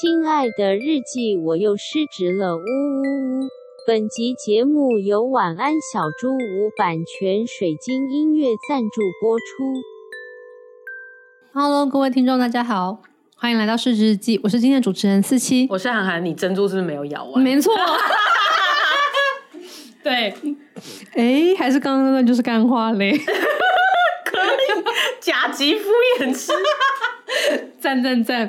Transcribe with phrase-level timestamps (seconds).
[0.00, 3.48] 亲爱的日记，我又失职了，呜呜呜！
[3.86, 9.44] 本集节目由晚安小猪屋版权水晶音乐赞助播出。
[11.52, 13.02] Hello，各位听众，大家好，
[13.36, 17.42] 欢迎来到失职日记，我是今天的主持人四七，我是涵涵，你珍珠是不是没有咬完？
[17.44, 17.74] 没错。
[20.02, 20.34] 对，
[21.16, 23.12] 哎，还是刚刚那段就是干话嘞，
[24.24, 24.84] 可以
[25.20, 26.50] 甲级敷衍吃，
[27.78, 28.48] 赞 赞赞。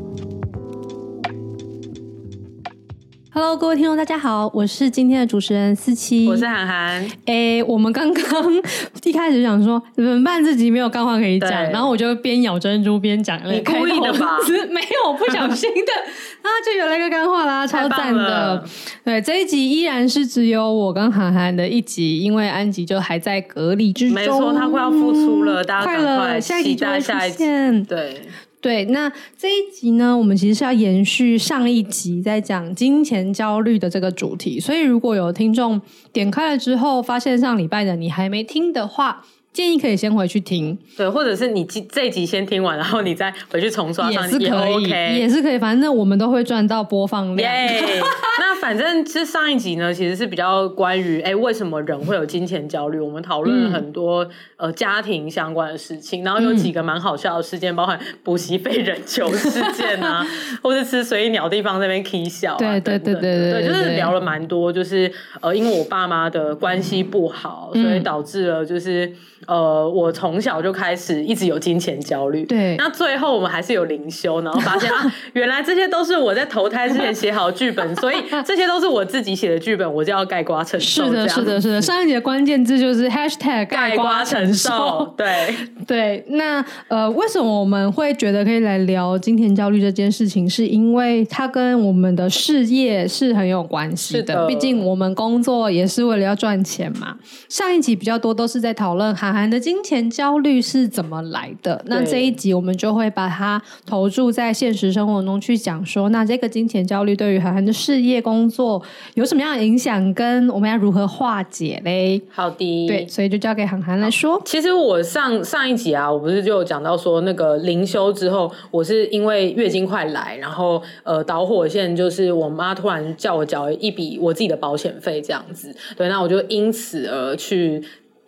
[3.33, 7.09] Hello，各位听众，大家好，我是今天的主持人思琪，我是涵涵。
[7.25, 8.53] 哎，我们刚刚
[9.05, 13.39] 一开始想说怎么办，自己没有干话可以讲，然后我就边咬珍珠边讲。
[13.49, 14.37] 你故意的吧？
[14.69, 15.93] 没有，我不小心的
[16.43, 18.65] 啊，就有了一个干话啦，超赞的。
[19.05, 27.81] 对，这一集依然是只有我跟涵涵的一集，因为安吉就还在隔离之中，没错，他快要复出了，大家快了，下一集就会出现。
[27.85, 28.23] 对。
[28.61, 35.81] 对，那这一集呢，我们其实是要延续上一集在讲金钱焦虑的这个主题，所以如果有听众
[36.13, 39.25] 点开了之后，发现上礼拜的你还没听的话。
[39.53, 44.55] 建议可以先回去听，对，或者是你这一集先听完，然后你再回去重刷上，也是可以，也
[44.87, 47.53] OK，也是可以，反正我们都会赚到播放量。
[47.53, 48.01] Yeah,
[48.39, 52.97] 那反正其实上一集呢，其实是比较关于哎，为什么人会有金钱焦虑？
[52.97, 60.25] 我们讨论了很多、嗯、呃家庭相关的事情，然后有几个蛮好笑的事件，嗯、包含补习费忍球事件啊，
[60.63, 69.11] 或是吃随意鸟地方那边 k 笑、啊，对对对对对，对，就是聊了蛮多，就是呃，因为我爸妈的关系不好，嗯、所以导致了就是。
[69.47, 72.45] 呃，我从小就开始一直有金钱焦虑。
[72.45, 81.05] 对，那最后我们还是有灵修，然后发现 啊，原来这些都是我在投胎之前写好剧本，所以这些都是我自己写的剧本，我就要盖瓜承受。
[81.05, 81.81] 是的，是的，是的。
[81.81, 85.13] 上一集的关键字就是 hashtag 盖瓜承受。
[85.17, 85.55] 对
[85.87, 90.49] 对，那呃，为什么我们会觉得可以来聊金钱焦虑这件事情？
[90.49, 94.19] 是因为它跟我们的事业是很有关系的。
[94.19, 97.15] 是的，毕竟我们工作也是为了要赚钱嘛。
[97.49, 99.30] 上一集比较多都是在讨论哈。
[99.31, 101.81] 涵的金钱焦虑是怎么来的？
[101.87, 108.81] 那这一集我们就会把它投注在现实生活中去讲说，那这个金钱焦虑对于涵涵的事业工作
[109.13, 110.13] 有什么样的影响？
[110.13, 112.21] 跟我们要如何化解嘞？
[112.29, 114.41] 好的，对，所以就交给涵涵来说。
[114.45, 127.81] 其实我上上一集啊，我不是就有讲到说，那个灵修之后，我是因为月经快来，然后呃导火线就是我妈突然叫我缴一笔我自己的保险费这样子，对，那我就因此而去。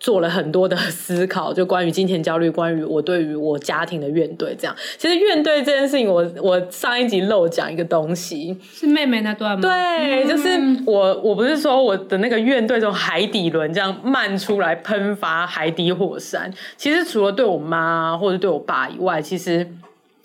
[0.03, 4.75] 做了很多的思考，就关于金钱焦虑，关于我对于我家庭的怨怼，这样。
[4.97, 9.61] 其实怨怼这件事情我，我我上一集漏讲一个东西，是妹妹那段吗？
[9.61, 10.49] 对，就是
[10.85, 16.53] 我我不是说我的那个怨怼从海底轮这样漫出来喷发海底火山。
[16.75, 19.65] 其实除了对我妈或者对我爸以外，其实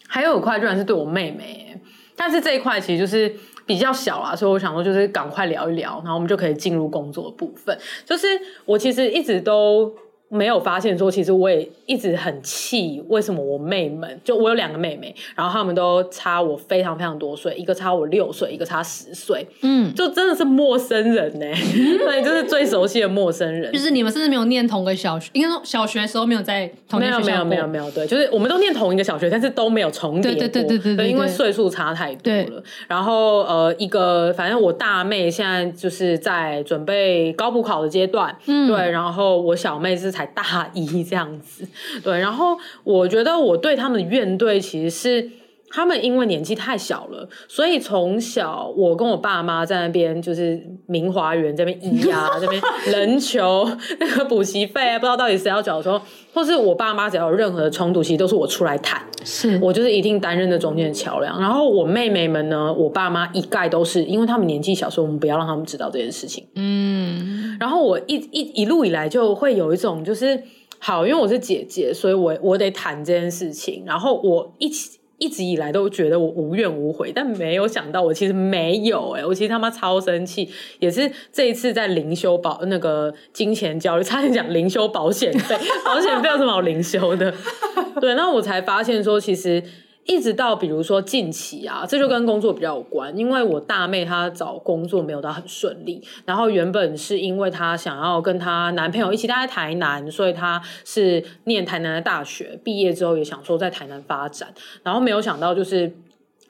[0.08, 1.80] 还有一块居然是对我妹妹。
[2.16, 3.32] 但是这一块其实就是。
[3.68, 7.78] 比较小啊，所以我想说，就是赶快聊一聊，然后我们就可以进入工作部分。
[8.04, 8.26] 就是
[8.64, 9.94] 我其实一直都。
[10.28, 21.46] 没有发现说，其实我也一直很气，为什么我妹们就我有两个妹妹，然后她们都差我非常非常多岁，一个差我六岁，一个差十岁，嗯，就真的是陌生人呢，
[22.04, 23.72] 对，就是最熟悉的陌生人。
[23.72, 27.24] 就是你们甚至没有念同个小学，应该说小学的时候没有在同一个学。
[27.24, 32.62] 没有没有没有没有，对，就是我们都念同一个小学，但是都没有重叠过，对对对对对，对，因为岁数差太多了。
[32.86, 40.12] 然后呃，一个反正我大妹现在就是在准备高补考的阶段，嗯，对，然后我小妹是。
[40.18, 41.66] 才大一这样子，
[42.02, 45.30] 对，然后我觉得我对他们的怨怼其实是
[45.70, 53.70] 他们因为年纪太小了，所以从小我跟我爸妈在那边就是明华园这边咿呀，这边人球
[54.00, 56.00] 那个补习费，不知道到底谁要缴的时候，
[56.38, 61.40] 或是我爸妈只要有任何的冲突，其实都是我出来谈，是我就是一定担任的中间的桥梁。
[61.40, 66.46] 然后我妹妹们呢，我爸妈一概都是因为他们年纪小，所以我们不要让他们知道这件事情。
[66.54, 70.40] 嗯，然后我一一一路以来就会有一种就是
[70.78, 73.82] 好，因为我是姐姐，所以我我得谈这件事情。
[73.84, 74.97] 然后我一起。
[75.18, 80.48] 一直以来都觉得我无怨无悔，但没有想到我其实没有哎、我其实他妈超生气，
[80.78, 87.34] 也是这一次在灵修保那个金钱焦虑，差点讲灵修保险费，保险费有什么好灵修的？
[88.00, 89.62] 对，那我才发现说，其实
[90.08, 104.48] 一直到比如说近期啊，这就跟工作比较有关，因为我大妹她找工作没有到很顺利，然后原本是因为她想要跟她男朋友一起待在台南，所以她是念台南的大学，毕业之后也想说在台南发展，
[104.82, 105.92] 然后没有想到就是。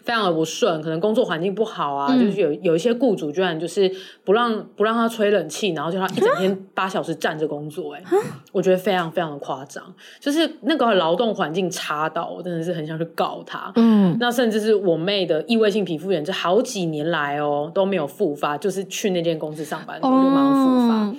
[0.08, 3.92] 非常的不顺，可能工作环境不好啊，嗯、就是有有一些雇主居然就是
[4.24, 8.18] 不让不让他吹冷气，然后就他一整天八小时站着工作，欸，哎，
[8.50, 9.84] 我觉得非常非常的夸张，
[10.18, 13.70] 就是那个劳动环境差到我真的是很想去告他。
[13.74, 21.14] 嗯，那甚至是我妹的异位性皮肤炎，这好几年来哦都没有复发，就是去那间公司上班，我就马上复发。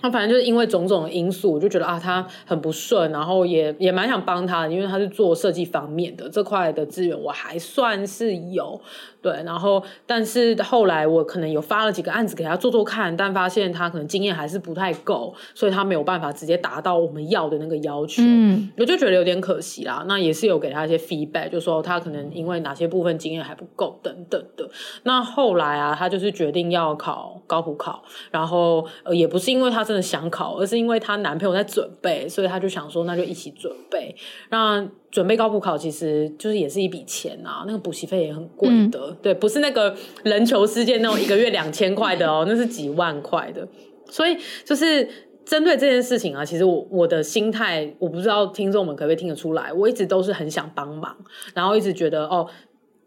[0.00, 8.80] 嗯他反正就是因为种种的因素，我就觉得啊，他很不顺，然后也也蛮想帮他的，因为他是做设计方面的这块的资源，我还算是有。
[9.22, 18.22] 对，然后但是后来我可能有发了几个案子给他做做看，但发现他可能经验还是不太够，所以他没有办法直接达到我们要的那个要求。
[18.24, 20.06] 嗯，我就觉得有点可惜啦。
[20.08, 24.66] 那也是有给他一些 feedback，就说他可能因为哪些部分经验还不够等等的。
[25.02, 34.14] 那后来啊，他就是决定要考高普考，然后呃也不是因为他真的想考，而是因为她男朋友在准备，所以她就想说那就一起准备。
[34.50, 43.66] 那准备高补考其实就是也是一笔钱啊，那个补习费也很贵的，嗯、对，不是那个人球世界那种一个月两千块的哦，那是几万块的。
[44.08, 45.08] 所以就是
[45.44, 51.16] 针对这件事情啊，其实我我的心态，我不知道听众们可不可以听得出来，我一直都是很想帮忙，
[51.52, 52.46] 然后一直觉得哦，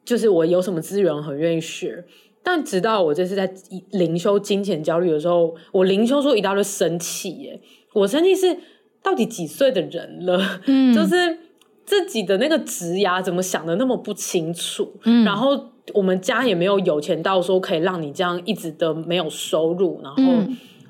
[0.03, 2.03] 就是我有什么资源很愿意 share。
[2.43, 3.51] 但直到我这次在
[3.91, 7.61] 灵修金钱焦虑的时候，我灵修说一大堆生气耶，
[7.93, 8.57] 我生气是
[9.01, 10.59] 到底几岁的人了？
[10.67, 11.39] 嗯，就是。
[11.85, 14.89] 自己的那个职涯怎么想的那么不清楚？
[15.03, 15.49] 嗯，然后
[15.93, 19.99] 我们家也没有有钱到说可以让你这样一直的没有收入。
[20.01, 20.23] 然后，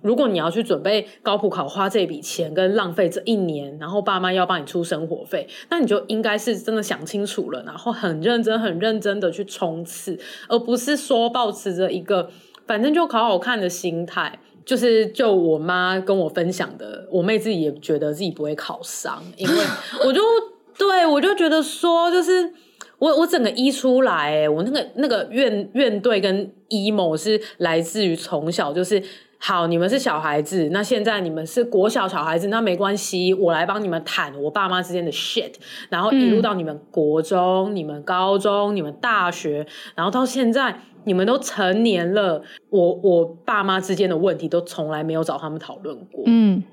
[0.03, 12.29] 如果你要去准备高普考，花这笔钱跟浪费这一年，然后爸妈要帮你出生活费，那你就应该是真的想清楚了，然后很认真、很认真的去冲刺，而不是说抱持着一个
[12.67, 14.39] 反正就考好看的心态。
[14.65, 19.55] 就是就我妈跟我分享的，我妹自己也觉得自己不会考上，因为
[20.05, 20.21] 我就。
[20.75, 22.51] 对，我就觉得说，就是
[22.97, 29.01] 我我整个一出来，我那个那个怨怨怼跟 emo 是来自于从小就是
[29.45, 35.53] 好，你们是小孩子，那现在你们是国小小孩子，那没关系，我来帮你们谈我爸妈之间的 shit，
[35.89, 46.63] 然后一路到你们国中、你们高中、你们大学，然后到现在你们都成年了，我我爸妈之间的问题都从来没有找他们讨论过，嗯。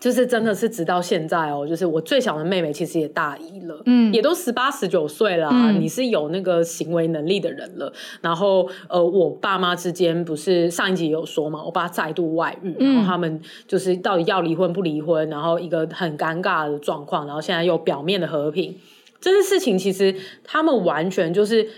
[0.00, 7.92] 就是真的是直到现在哦，就是我最小的妹妹其实也大一了，嗯，也都十八十九岁了，嗯，你是有那个行为能力的人了。
[8.20, 18.76] 然后呃，我爸妈之间不是上一集也有说嘛，我爸再度外遇，然后他们就是到底要离婚不离婚，然后一个很尴尬的状况，然后现在又表面的和平，
[19.20, 20.14] 这些事情其实
[20.44, 21.68] 他们完全就是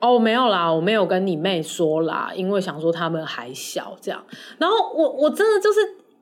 [0.00, 4.24] 哦，没有啦，我没有跟你妹说啦，因为想说他们还小这样。
[4.58, 5.78] 然后我我真的就是。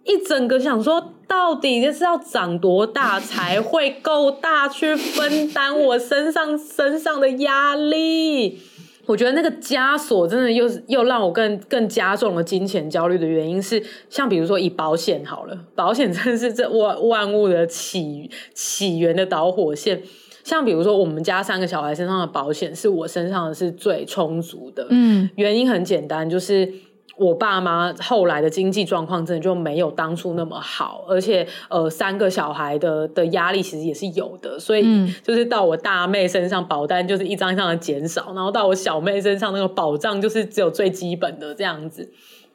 [0.09, 8.59] 一整个想说，到底就是要长多大才会够大去分担我身上身上的压力？
[9.05, 20.03] 我觉得那个枷锁真的又又让我更更加重了金钱焦虑的原因是，像比如说以保险好了，保险真的是这万万物的起起源的导火线。
[20.43, 24.87] 像比如说我们家三个小孩身上的保险，是我身上的是最充足的。
[24.89, 26.73] 嗯，原因很简单，就是。
[27.19, 34.85] 我爸妈后来的经济状况真的就没有当初那么好，而且呃，三个小孩的的压力其实也是有的，所以
[35.23, 42.09] 就是到我大妹身上保单就是一张一张的减少，然后到我小妹身上那个保障就是只有最基本的这样子。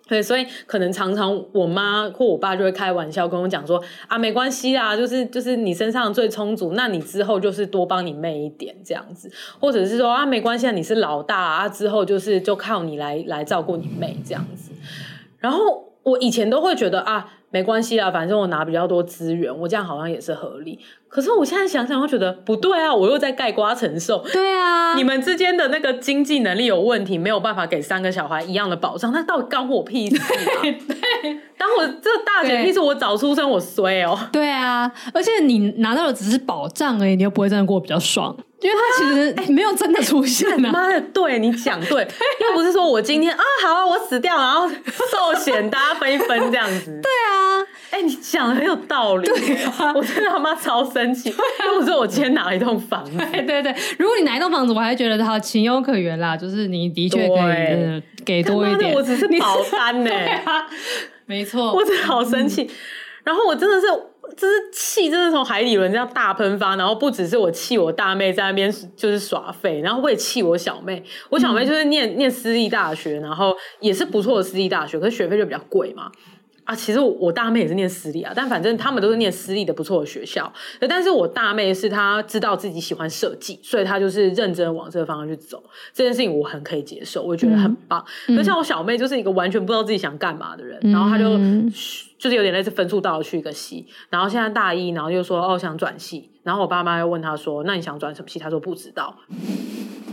[0.06, 14.72] 对，所以可能常常我妈或我爸就会开玩笑跟我讲说啊，没关系啦，就是就是你身上最充足，那你之后就是多帮你妹一点这样子，或者是说啊，没关系，你是老大啊，之后就是就靠你来来照顾你妹这样子。
[15.40, 20.80] 然后我以前都会觉得啊，没关系啦，反正我拿比较多资源，我这样好像也是合理。
[21.08, 22.92] 可是我现在想想，我觉得不对啊！
[22.92, 24.26] 我又在盖瓜承受。
[24.34, 30.28] 对啊，你们之间的那个经济能力有问题，没有办法给三个小孩一样的保障，那到底关我屁事啊？
[30.64, 34.18] 对，对， 当我这大姐屁事，我早出生我衰哦。
[34.32, 40.72] 对啊，而且你拿到的只是保障而已，你又不会真的过比较爽，因为他其实哎没有真的出现啊。
[40.72, 42.08] 妈的，对你讲对，
[42.40, 47.00] 又不是说我今天啊好啊，我死掉，然后寿险大家分一分这样子。
[47.04, 49.28] 对啊，哎，你讲的很有道理。
[49.28, 51.04] 对啊，我真的他妈超生。
[51.04, 51.30] 生气，
[51.66, 53.18] 又不是我今天拿一栋房子。
[53.18, 56.38] 对对对，如果你拿一栋房子，我还觉得他情有可原啦。
[56.38, 58.94] 就是你的确可以给多一点。
[58.94, 60.66] 我只是保单呢、欸， 啊、
[61.26, 61.74] 没错。
[61.74, 62.64] 我真的好生气。
[62.64, 62.70] 嗯、
[63.26, 63.88] 然后我真的是
[64.36, 71.04] 就是气，真的从海底轮这样大喷发，然后不只是我气我大妹在那边就是耍废，然后我也气我小妹。
[71.30, 76.12] 我小妹就是念、嗯、念私立大学，然后也是不错的私立大学，可是学费就比较贵嘛。
[76.66, 80.52] 啊，其实我大妹也是念私立啊，但反正他们都是念私立的不错的学校。
[80.88, 85.62] 但是我大妹是她知道自己喜欢设计，所以她就是认真往这个方向去走。
[85.94, 88.00] 这件事情我很可以接受，我觉得很棒。
[88.28, 91.38] 可、嗯、像我小妹就是一个完全不知道自己想干嘛的人，嗯、然后她就
[92.24, 98.40] 就是有点类似分数到了去一个系，然后现在大一，然后又说哦想转系，然后我爸妈又问他说那你想转什么系？
[98.40, 99.14] 他说不知道。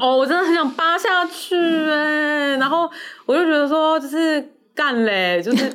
[0.00, 2.90] 哦，我真的很想扒下去哎，然后
[3.26, 4.55] 我就觉得说就是。
[4.73, 5.59] 干嘞，就是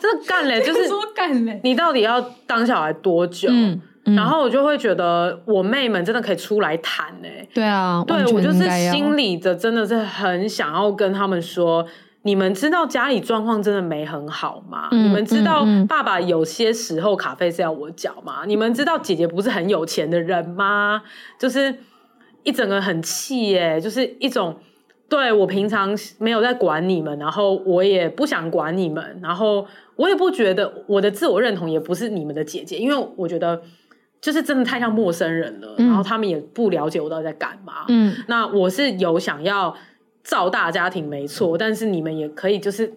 [0.00, 1.60] 真的干嘞，就是说干嘞。
[1.62, 3.48] 你到底要当小孩多久？
[3.52, 7.48] 嗯嗯、然后我就会觉得，我妹们真的可以出来谈嘞。
[7.54, 11.86] 对啊，对我就是心里的真的是很想要跟他们说，
[12.26, 14.88] 你们知道家里状况真的没很好吗？
[14.90, 18.40] 嗯、你们知道爸爸有些时候卡费是要我缴吗？
[18.42, 21.02] 嗯、你们知道姐姐不是很有钱的人吗？
[21.38, 21.72] 就是
[22.42, 24.56] 一整个很气耶，就是一种。
[25.08, 29.64] 对，我平常没有在管你们，然后我也不想管你们，然后
[29.94, 33.62] 我也不觉得我的自我认同也不是你们的姐姐，因为我觉得
[34.20, 37.84] 就是真的太像陌生人了，嗯、然后他们也不了解我到底在干嘛。
[37.86, 39.76] 嗯，那我是有想要
[40.26, 42.92] 造大家庭没错，但是你们也可以就是。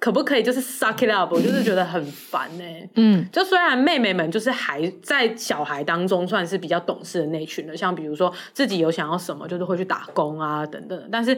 [0.00, 1.30] 可不可以就是 suck it up？
[1.30, 2.88] 我就是觉得很烦呢、欸。
[2.94, 11.08] 嗯，就虽然妹妹们就是还在小孩当中算是比较懂事的那群的，像比如说自己有想要什么，就是会去打工啊等等。
[11.12, 11.36] 但是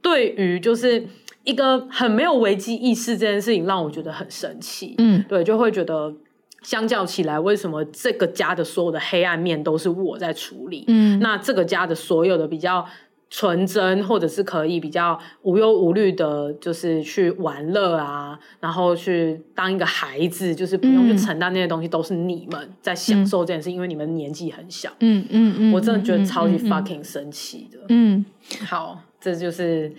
[0.00, 1.04] 对于就是
[1.42, 4.94] 一个很没有危机意识这件事情，让我觉得很生气。
[4.98, 6.14] 嗯，对，就会觉得
[6.62, 10.84] 相较起来，为什么这个家的所有的黑暗面都是我在处理？
[10.86, 12.86] 嗯，那这个家的所有的比较。
[13.30, 24.88] 纯真，或者是可以比较无忧无虑的，就是去玩乐啊，然后去当一个孩子，就是不用去承担那些东西，嗯、都是你们在享受这件事，嗯、因为你们年纪很小。
[25.00, 27.78] 嗯嗯嗯，我真的觉得超级 fucking 神奇的。
[27.88, 28.24] 嗯，
[28.66, 29.92] 好，这就是，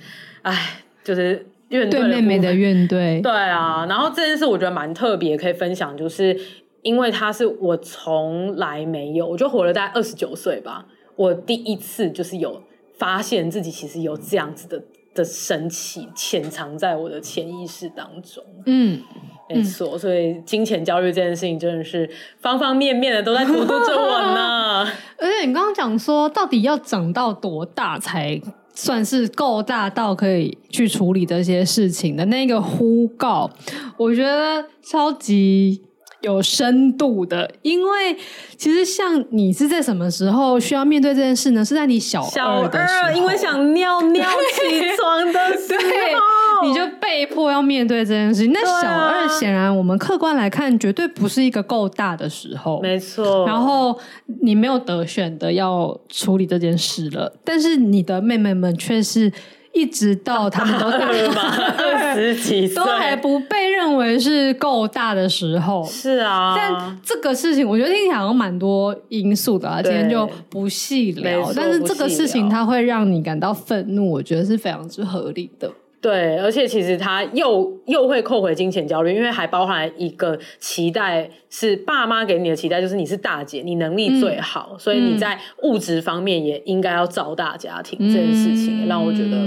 [0.43, 3.19] 哎，就是怨对妹妹的怨对。
[3.19, 6.39] 对啊，然后这件事我觉得蛮特别，可以分享，就是
[6.83, 10.85] 因为他是我从来没有，我就活了大概二十九岁吧，
[11.17, 12.61] 我第一次就是有。
[12.97, 14.81] 发现自己其实有这样子的
[15.13, 19.01] 的神奇潜藏在我的潜意识当中，嗯，
[19.49, 22.09] 没错，所以金钱焦虑这件事情真的是
[22.39, 24.83] 方方面面的都在荼毒着我呢。
[25.17, 28.41] 而且你刚刚讲说，到底要长到多大才
[28.73, 33.49] 算是够大到可以去处理这些事情的那个呼告，
[33.97, 35.81] 我觉得超级。
[36.25, 38.17] 有深度的，因为
[38.57, 41.63] 其实像你是在什么时候需要面对这件事呢？
[41.63, 48.51] 是在你小二的时候，因为想尿尿起床的时候，你就被迫要面对这件事情。
[48.51, 53.45] 那小二显然，我们客观来看，绝对不是一个够大的时候，没错。
[53.45, 53.97] 然后
[54.41, 59.31] 你没有得选的要处理这件事了，但是你的妹妹们却是。
[59.75, 60.99] 一直到他们都大
[61.77, 63.64] 二十几岁，都还不被
[63.95, 65.83] 认为是够大的时候。
[65.85, 71.51] 是啊，但这个事情我觉得听起来好像蛮多因素的啊，今天就不细聊。
[71.55, 75.71] 但是这个事情它会让你感到愤怒，我觉得是非常之合理的。
[76.01, 89.37] 对，而且其实他又又会扣回金钱焦虑，因为还包含一个期待，是爸妈给你的期待，就是你是大姐，你能力最好，嗯、所以你在物质方面也应该要照大家庭、嗯、这件事情，让我觉得，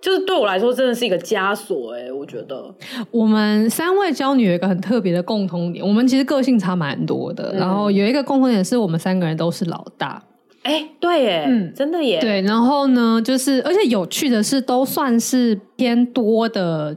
[0.00, 1.94] 就是对我来说真的是一个枷锁。
[1.94, 2.74] 哎，我觉得
[3.10, 10.22] 我们三位娇女有一个很特别的共通点，我们其实个性差蛮多的，嗯、然后有一个共同点是我们三个人都是老大。
[10.62, 16.96] 哎、欸，对耶，嗯，真的耶，对，然后呢，就是而且有趣的是，都算是偏多的。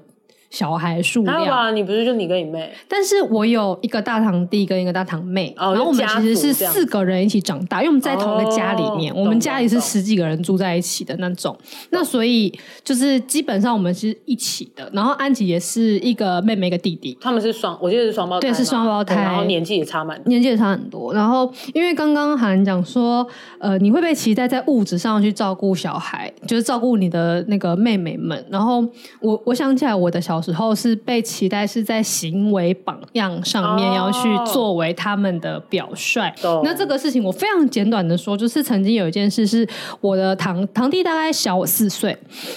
[0.54, 2.72] 小孩数量，啊，你不是就你跟你妹？
[2.88, 11.58] 但是我有一个大堂弟跟一个大堂妹，哦、然后我们其实是四个人一起长大，因为我们在同一个家里面，哦、我们家里是十几个人住在一起的那种。
[11.90, 14.88] 那所以就是基本上我们是一起的。
[14.94, 21.12] 然后安吉也是一个妹妹一个弟弟，他们是双，我记得是双胞胎，对，是双胞胎，然后年纪也差蛮，年纪也差很多。
[21.16, 28.46] 然后因为刚刚韩讲说，呃，你会被期待在物质上去照顾小孩，就是照顾你的那个妹妹们。
[28.52, 28.88] 然后
[29.20, 31.24] 我我想起来，我的小时候是被。
[31.24, 34.20] 期待是在行为榜样上面要去
[34.52, 36.22] 作为他们的表率。
[36.44, 36.62] Oh.
[36.62, 39.66] 那这个事情我非常简短的说，就是曾经有一件事是
[40.02, 42.16] 我的堂堂弟大概小我四岁，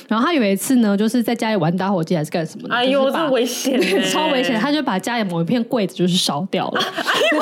[0.08, 2.74] 然后他有一次呢，就是在家里玩打火机还是干什么的？
[2.74, 4.58] 哎呦，这危险， 超危险！
[4.58, 6.80] 他就把家里某一片柜子就是烧掉了。
[6.82, 7.40] 哎呦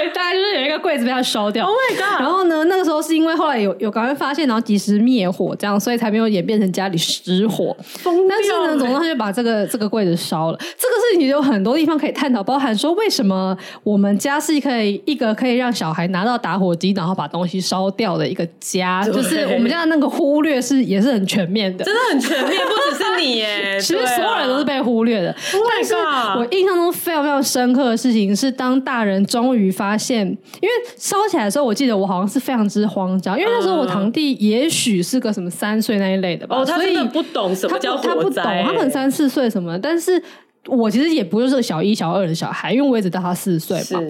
[0.00, 1.66] 对，大概就是有一个柜子被他烧掉。
[1.66, 2.20] Oh my god！
[2.20, 7.76] 然后呢，那个时候是因为后来有有赶快发现，然后及时灭火，这样所以才没有演变成家里失火。
[8.04, 10.58] 但是呢，总之他就把这个这个柜子烧了。
[10.58, 25.34] 这个事情有很多地方可以探讨，包含说为什么我们家是可以一个可以让小孩拿到打火机，然后把东西烧掉的一个家，就是我们家的那个忽略是也是很全面的，真的很全面，不只是你耶， 其实所有人都是被忽略的。
[25.52, 25.94] Oh、但是
[26.38, 40.22] 我印象中非常非常深刻的事情是，当大人终于发现，因为烧起来的时候，我记得我好像是非常之慌张，因为那时候我堂弟也许是个什么三岁那一类的吧，哦，他真的不懂什么叫火灾，他不懂，他可能三四岁什么，但是
[40.66, 44.00] 我其实也不是小一、小二的小孩，因为我一直到他四岁吧。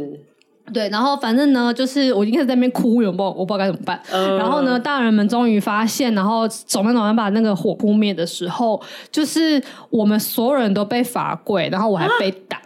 [0.72, 4.00] 对，然后反正呢，就是我已经开始在那边哭，我不知道我不知道该怎么办。
[4.12, 12.60] 嗯、然后呢，大人们终于发现，然后总算总算把那个火扑灭的时候，就是我们所有人都被罚跪，然后我还被打。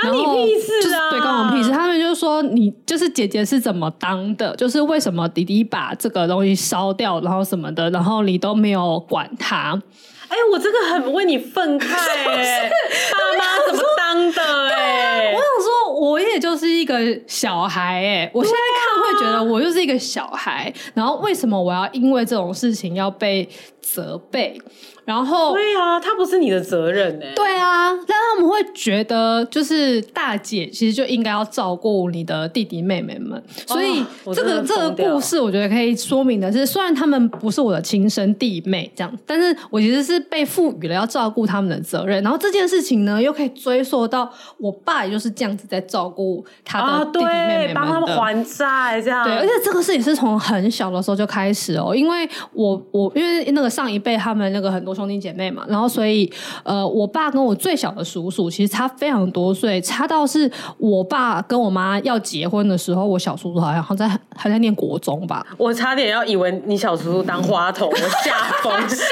[0.00, 1.10] 关你屁事啊！
[1.10, 1.70] 对，关我屁事。
[1.70, 4.54] 他们就说你就是姐姐是怎么当的？
[4.56, 9.80] 就是为什么弟弟把这个东西烧掉，然后什么的，然后你都没有管他。
[10.26, 12.68] 哎，我真的很为你愤慨哎！
[13.12, 15.32] 爸妈怎么当的哎？
[15.32, 16.98] 我想说，我也就是一个
[17.28, 23.48] 小孩哎，我现在看会觉得我就是一个小孩，然后为什么我要因为这种事情要被
[23.84, 24.60] 责备？
[25.04, 27.26] 然后，对啊，他不是你的责任呢。
[27.36, 33.42] 对啊，但他们会觉得，就是大姐其实就应该要照顾你的弟弟妹妹们。
[33.66, 34.02] 所以，
[34.34, 42.22] 这个这个故事，我觉得可以说明的是，虽然他们不是我的亲生弟妹这样，但是我其实是被赋予了要照顾他们的责任。
[42.22, 49.22] 然后这件事情呢，又可以追溯到我爸，也就是这样子在照顾他的弟弟妹妹们，帮他们还债这样。
[49.22, 54.94] 对，而且这个事情是从很小的时候就开始哦，因为我我因为那个上一辈他们那个很多。
[54.94, 65.44] 兄弟姐妹嘛，然后所以呃，我爸跟我最小的叔叔其实差非常多岁，差到是我爸跟我妈要结婚的时候，我小叔叔好像还在还在念国中吧。
[65.58, 69.04] 我差点要以为你小叔叔当花童，我吓疯，吓死！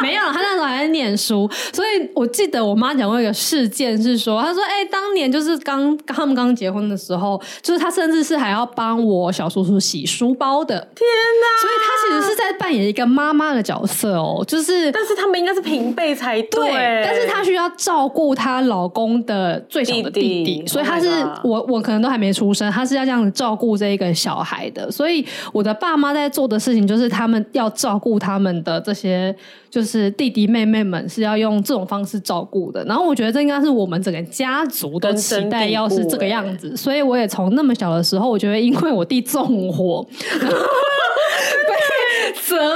[0.00, 1.46] 没有，他那时候还在念书。
[1.74, 10.78] 所以我记得我妈讲过一个事件，是说，她说，哎、欸，当年就是刚他们刚结婚的时候，就是他甚至是还要帮我小叔叔洗书包的。
[10.94, 11.06] 天
[11.42, 11.46] 哪！
[11.60, 14.92] 所以他其实是在扮演一个妈妈的角色哦，就是。
[14.92, 29.34] 但是他们应该是平辈才对，对，但是她需要照顾她老公的最小的弟弟，弟弟所以她是、oh、我我可能都还没出生，她是要这样子照顾这一个小孩的，所以我的爸妈在做的事情就是他们要照顾他们的这些
[29.68, 40.06] 就是弟弟妹妹们是要用这种方式照顾的，然后我觉得这应该是我们整个家族都期待要是这个样子，所以我也从那么小的时候，我觉得因为我弟纵火。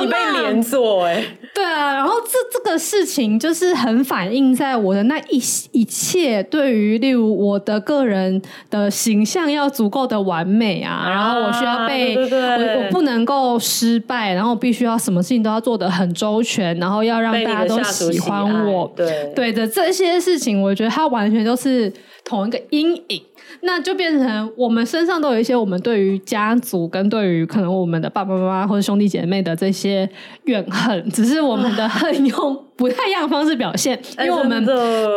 [0.01, 8.40] 你被连坐哎，对啊，然后这这个事情就是很反映在我的那一一切，对于例如我的个人
[8.71, 19.33] 的形象要足够的完美啊，啊然后我需要被我我不能够失败，然后必须要什么事情都要做得很周全，然后要让大家都喜欢我，对。
[19.35, 21.93] 对的这些事情，我觉得它完全都是
[22.25, 23.23] 同一个阴影。
[23.63, 30.09] 那就变成我们身上都有一些我们对于家族跟对于可能我们的爸爸妈妈或者兄弟姐妹的这些
[30.45, 34.65] 怨恨，只是我们的恨用不太一样的方式表现，因为我们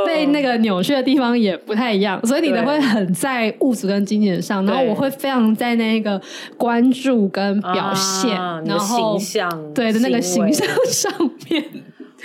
[0.06, 6.22] 被那个扭曲的地方也不太一样，所以你的会很在物质跟金钱上，然后我会非常在那个
[6.58, 11.12] 关注跟表现，然后形象对的那个形象上
[11.50, 11.64] 面。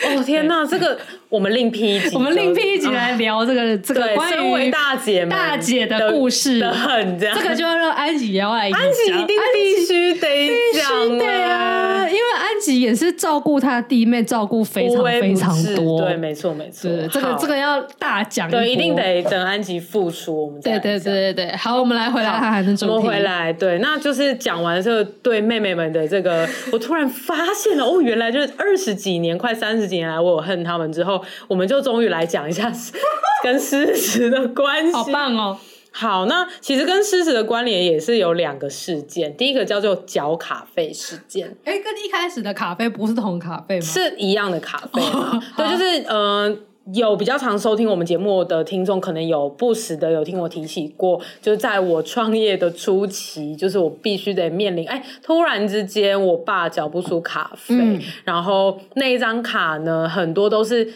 [0.07, 0.99] 哦天哪，这个。
[1.29, 6.59] 我们另辟一集，我们另辟一集来聊这个、啊、这个关于大姐大姐的故事。
[6.59, 7.37] 的很，这样。
[7.39, 31.18] 这个就要让安吉也要来讲，安吉一定必须得讲，对啊，因为安吉也是照顾他弟妹，照顾非常非常多，对，没错没错，这个这个要大讲，对，一定得等安吉复出，我们再对对对对对，好，我们来回来我们回来，对，那就是讲完这个对妹妹们的这个，我突然发现了，哦，原来就是二十几年，快三十几年来，我有恨他们之后，
[31.49, 31.99] 我们就终。
[31.99, 32.73] 终于来讲一下
[33.43, 35.59] 跟诗词的关系，好棒哦！
[35.91, 41.49] 好，那其实跟诗词的关联也是有两个事件，第一个叫做缴卡费事件。
[41.65, 43.85] 哎、欸，跟一开始的卡费不是同卡费吗？
[43.85, 45.43] 是一样的卡费吗？
[45.57, 46.57] 对， 就是嗯、呃，
[46.95, 60.89] 有比较常收听我们节目的听众，可能有不时的有听我提起过，就是在我创业的初期，就是我必须得面临，哎、欸，突然之间我爸缴不出卡费，嗯、然后那一张卡呢，很多都是。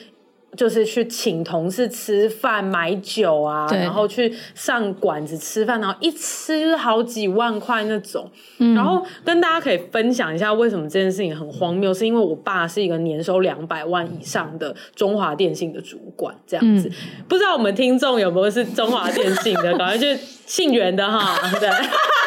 [0.57, 8.31] 就是去请同事吃饭、买酒啊，然后去上馆子吃饭，然后一吃就是好几万块那种。
[8.59, 16.87] 嗯、然后跟大家可以分享一下为什么这件事情很荒谬，是因为我爸是一个年收两百万以上的中华电信的主管，这样子。
[16.89, 21.35] 嗯、不知道我们听众有没有是中华电信的，感觉就姓袁的哈。
[21.59, 21.71] 对，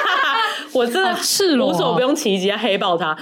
[0.73, 3.15] 我真的是无所不用其极要黑爆他。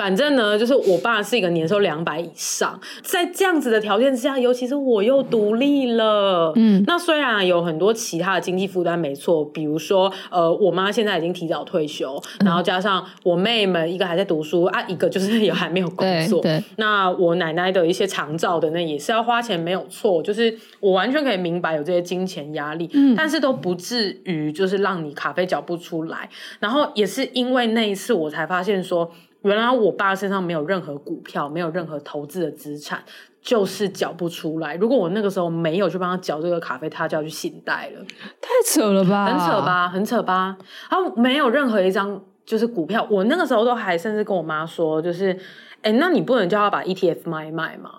[0.00, 29.12] 反正呢，就是我爸是一个年收两百以上，在这样子的条件之下，尤其是我又独立了，嗯，那虽然有很多其他的经济负担，没错，比如说，呃，我妈现在已经提早退休，然后加上我妹们一个还在读书啊，一个就是也还没有工作，对，对，那我奶奶的一些长照的那也是要花钱，没有错，就是我完全可以明白有这些金钱压力，嗯，但是都不至于就是让你咖啡缴不出来，然后也是因为那一次我才发现说。
[29.42, 33.02] 原来我爸身上没有任何股票，没有任何投资的资产，
[33.40, 34.76] 就是缴不出来。
[34.76, 38.04] 如果我那个时候没有去帮他缴这个卡费，他就要去信贷了。
[38.40, 39.26] 太扯了吧？
[39.26, 39.88] 很扯吧？
[39.88, 40.56] 很扯吧？
[40.90, 45.38] 然后没有任何一张就是股票，我那个时候都还甚至跟我妈说，就是，
[45.82, 47.90] 哎，那你不能叫他把 ETF 卖一卖吗？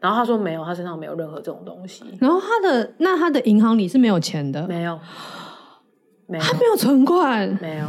[0.00, 2.02] 然后他说没有，他身上没有任何这种东西。
[2.18, 4.98] 然后他的那他的银行里是没有钱的，没有，
[6.26, 7.86] 没有，他没有存款，没有。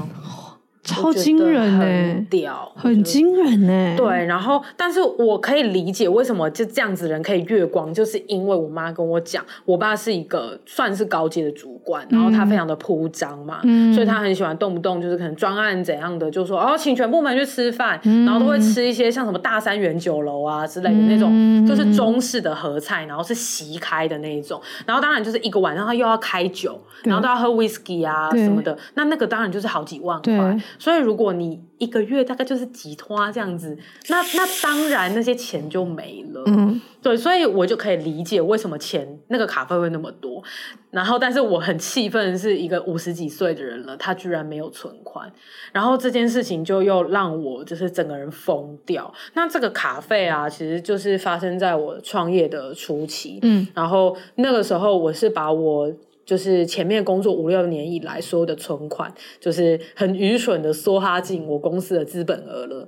[0.84, 3.96] 超惊人呢、欸，很屌，很惊人呢、欸。
[3.96, 30.58] 对，然后，但是我可以理解为什么就这样子人可以月光，就是因为我妈跟我讲，我爸是一个算是高阶的主管，然后他非常的铺张嘛，嗯、所以他很喜欢动不动就是可能专案怎样的，就说哦，请全部门去吃饭，嗯、然后都会吃一些像什么大三元酒楼啊之类的那种，嗯、就是中式的合菜，然后是席开的那一种，然后当然就是一个晚上他又要开酒，然后都要喝 whisky 啊什么的，那那个当然就是好几万块。
[30.80, 33.78] 所以，如果你一个月大概就是几拖这样子，
[34.10, 36.44] 那那当然那些钱就没了。
[36.46, 40.44] 嗯，对，所以我就可以理解为什么钱那个卡费会那么多。
[40.90, 45.32] 然后，但是我很气愤的是，一个五十几岁的人了，他居然没有存款。
[45.72, 49.14] 然后这件事情就又让我就是整个人疯掉。
[49.34, 53.40] 那这个卡费啊，其实就是发生在我创业的初期。
[53.42, 55.92] 嗯，然后那个时候我是把我。
[56.32, 62.88] 就是前面工作五六年以来，所有的存款，就是很愚蠢的梭哈进我公司的资本额了。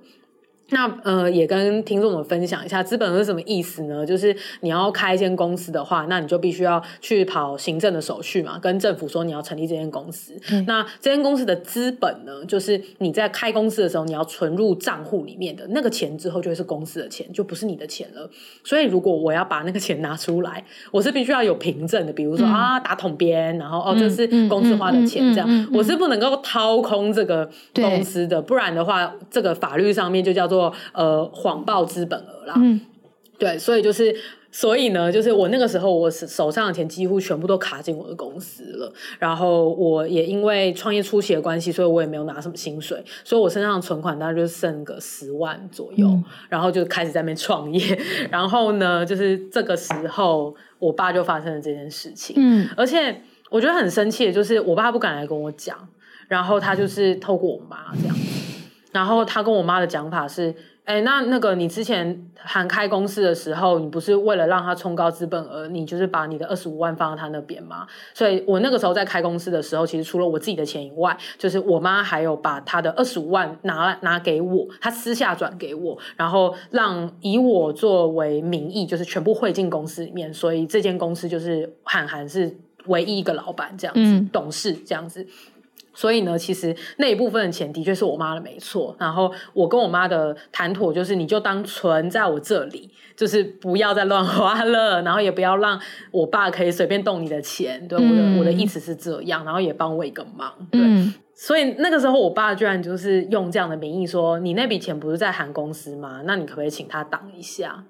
[0.74, 4.06] 那呃，也跟听众们分享一下，资本是什么意思呢？
[4.06, 10.34] 就是你要开一间公司的话，那你就必须要去跑行政的手续嘛，跟政府说你要成立这间公司。
[10.52, 18.30] 嗯、那这间公司的资本呢，就是你在开公司的时候，你要存入账户里面的那个钱之后，就会是公司的钱，就不是你的钱了。
[18.64, 30.63] 所以如果我要把那个钱拿出来，我是必须要有凭证的，比如说、嗯、啊打桶边，然后哦这是公司花的钱，这样我是不能够掏空这个公司的，不然的话，这个法律上面就叫做。
[30.64, 32.80] 做呃谎报资本额啦，嗯，
[33.38, 34.16] 对，所以就是，
[34.52, 38.94] 所以呢，就是我那个时候，我手上的钱几乎全部都卡进我的公司了。
[39.20, 46.08] 然后我也因为创业初期的关系，所以我也没有拿什么薪水，所以我身上的存款大概就剩个十万左右。
[46.08, 48.00] 嗯、然后就开始在那边创业。
[48.30, 52.36] 然后呢，就是这个时候，我爸就发生了这件事情。
[52.38, 55.78] 嗯，而且我觉得很生气的就是，我爸不敢来跟我讲，
[56.28, 58.16] 然后他就是透过我妈这样。
[58.94, 67.88] 然后他跟我妈的讲法是，哎，那那个你之前喊开公司的时候，你不是为了让他冲高资本额，你就是把你的二十五万放到他那边吗？
[68.14, 85.26] 所以我那个时候在开公司的时候，其实除了我自己的钱以外，就是我妈还有把她的二十五万拿拿给我，她私下转给我，然后让以我作为名义，就是全部汇进公司里面，所以这间公司就是韩寒是唯一一个老板这样子，嗯、董事这样子。
[85.94, 88.96] 所以呢，其实那一部分的钱的确是我妈的，没错。
[89.00, 95.80] 然后我跟我妈的谈妥就是，你就当存在我这里，就是不要再乱花了，然后也不要让
[96.12, 97.88] 我爸可以随便动你的钱。
[97.88, 100.52] 对，我的、嗯、我的意思是这样，然后也帮我一个忙。
[100.72, 106.22] 对，嗯、所以那个时候我爸居然就是用这样的名义说：“你那笔钱不是在韩公司吗？
[106.26, 107.84] 那你可不可以请他挡一下？”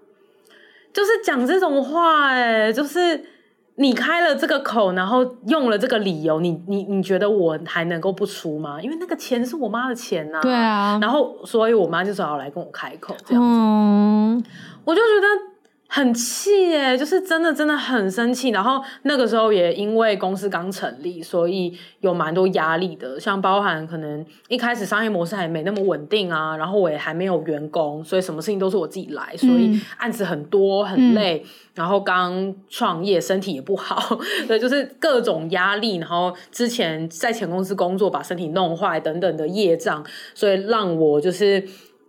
[0.92, 3.33] 就是讲这种话、欸，哎，就是。
[3.76, 8.82] 你开了这个口，然后用了这个理由，你你你觉得我还能够不出吗？
[8.82, 10.42] 因为那个钱是我妈的钱呐、啊。
[10.42, 11.00] 对啊。
[11.02, 13.50] 然后，所以我妈就只好来跟我开口这样子。
[13.50, 14.44] 嗯。
[14.86, 15.53] 我就觉得。
[15.96, 18.50] 很气耶，就是真的真的很生气。
[18.50, 31.44] 然后那个时候也因为公司刚成立，所以有蛮多压力的，像包含可能一开始商业模式还没那么稳定啊，然后我也还没有员工，所以什么事情都是我自己来，所以案子很多很累。
[31.46, 35.98] 嗯、然后刚创业，身体也不好，对，就是各种压力。
[35.98, 40.04] 然后之前在前公司工作，把身体弄坏等等的业障，
[40.34, 41.64] 所以让我就是。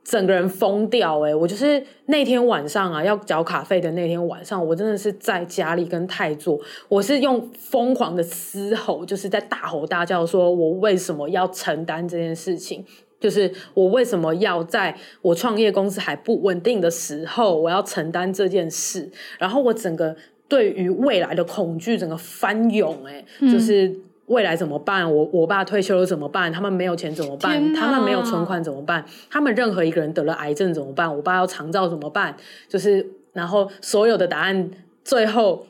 [0.05, 1.35] 整个人疯掉哎、欸！
[1.35, 12.85] 我就是那天晚上啊，要缴卡费的那天晚上，我真的是在家里跟太座，我是用疯狂的嘶吼，就是在大吼大叫，说我为什么要承担这件事情。
[13.21, 19.11] 就是我为什么要在我创业公司还不稳定的时候，我要承担这件事？
[19.38, 20.14] 然后我整个
[20.47, 23.90] 对于未来的恐惧整个翻涌，哎，就是
[24.27, 25.15] 未来怎么办？
[25.15, 26.53] 我我爸退休了怎么办？
[26.53, 27.75] 他们没有钱怎么办？
[27.75, 29.05] 他们没有存款怎么办？
[29.31, 31.15] 他们任何一个人得了癌症怎么办？
[31.15, 32.37] 我爸要长照怎么办？
[32.69, 34.71] 就是然后所有的答案
[35.05, 35.67] 最后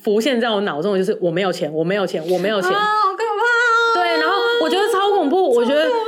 [0.00, 4.00] 浮现在我脑中的就是我没有钱，我没有钱，我没有钱，啊，好可怕！
[4.00, 5.80] 对，然后我觉得超恐怖，我觉得。
[5.80, 6.01] 我觉得我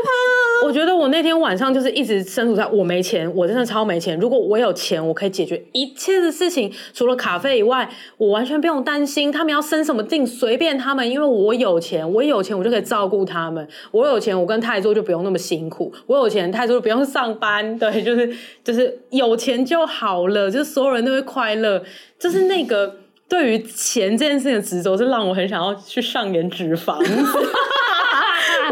[1.15, 4.19] 那天晚上就是一直身处在我没钱，我真的超没钱。
[4.19, 13.65] 如果我有钱，我可以解决一切的事情，除了卡费以外，我完全不用担心他们要生什么病，随便他们，因为我有钱，我有钱我就可以照顾他们。
[13.93, 15.95] 我有钱，我跟太座就不用那么辛苦。
[16.09, 17.79] 我有钱，太座就不用上班。
[17.79, 21.81] 对，就是就是有钱就好了，就是所有人都会快乐。
[22.19, 22.97] 就是那个
[23.29, 27.15] 对于钱这件事情的执着，是让我很想要去上演纸房子，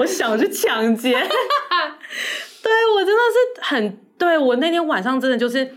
[0.01, 1.17] 我想去抢劫。
[2.93, 5.69] 对，我真的是很对，我那天晚上真的就是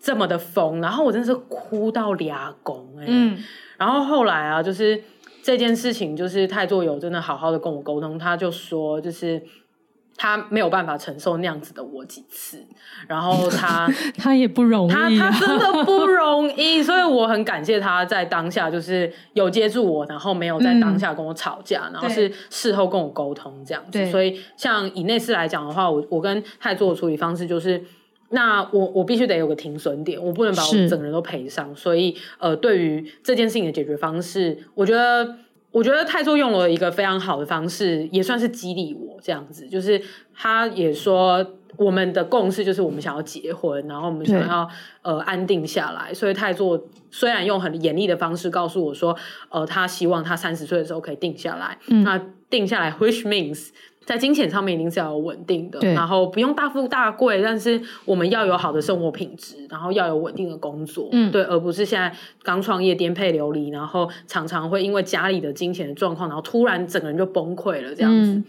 [0.00, 3.38] 这么的疯，然后我真的是哭到俩拱哎，嗯，
[3.76, 5.02] 然后后来啊，就是
[5.42, 9.42] 这件事情，就是太座有真的好好的跟我沟通，他就说就是。
[10.18, 12.58] 他没有办法承受那样子的我几次，
[13.06, 24.04] 然后他 他也不容易，啊，他他真的不容易，所以我很感谢他在当下就是有接住我，然后没有在当下跟我吵架，嗯、然后是事后跟我沟通这样子。
[24.10, 27.80] 所以像以那次来讲的话，我我跟泰做的处理方式就是，
[28.30, 31.72] 那我我必须得有个停损点，我不能把我整个人都赔上。
[31.76, 35.36] 所以呃，对于这件事情的解决方式，我觉得。
[35.78, 39.68] 我觉得太座用了一个非常好的方式，也算是激励我这样子。
[39.68, 40.02] 就是
[40.34, 44.68] 他也说，我们的共识就是我们想要结婚，然后我们想要
[45.02, 46.12] 呃安定下来。
[46.12, 49.16] 所以太座虽然用很严厉的方式告诉我说，
[49.50, 51.78] 呃，他希望他三十岁的时候可以定下来。
[51.88, 53.68] 嗯，那定下来，which means。
[54.08, 62.10] 在金钱上面一定是要有稳定的，然后不用大富大贵，但是我们要有好的生活品质，然后要有稳定的工作，嗯，对，而不是现在
[62.42, 68.32] 刚创业颠沛流离，然后常常会因为家里的金钱的状况，然后突然整个人就崩溃了这样子。
[68.32, 68.44] 嗯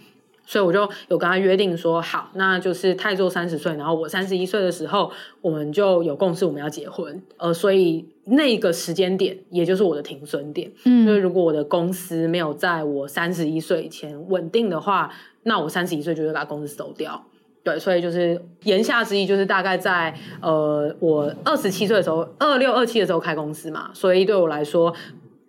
[0.50, 7.22] 所以我就有跟他约定说，好，那就是太做三十岁，然后我三十一岁的时候，我们就有共识，我们要结婚。
[7.38, 10.72] 呃，所以那个时间点，也就是我的停损点。
[10.86, 17.24] 嗯，因为如果我的公司没有在我三十一岁以前稳定的话，那我三十一岁就会把公司收掉。
[17.64, 23.92] 对，所以就是言下之意，就是大概在呃我二十七岁的时候，二六二七的时候开公司嘛。
[23.94, 24.96] 所以对我来说。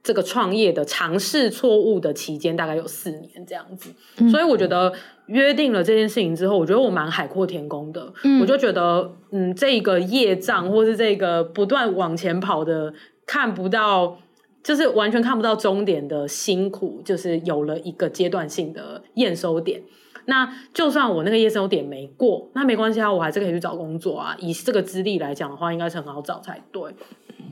[0.02, 4.90] 这个创业的尝试错误的期间大概有四年这样子，嗯、所以我觉得
[5.26, 8.10] 约定了这件事情之后，我觉得我蛮海阔天空的。
[8.24, 12.94] 嗯、我就觉得，嗯，这个业障或是这个不断往前跑的
[13.26, 14.16] 看不到，
[14.62, 19.82] 就是完全看不到终点的辛苦，就是有了一个阶段性的验收点。
[20.26, 24.36] 那就算我那个验收点没过，那没关系啊，我还是可以去找工作啊。
[24.38, 26.82] 以这个资历来讲的话，应该是很好找才对。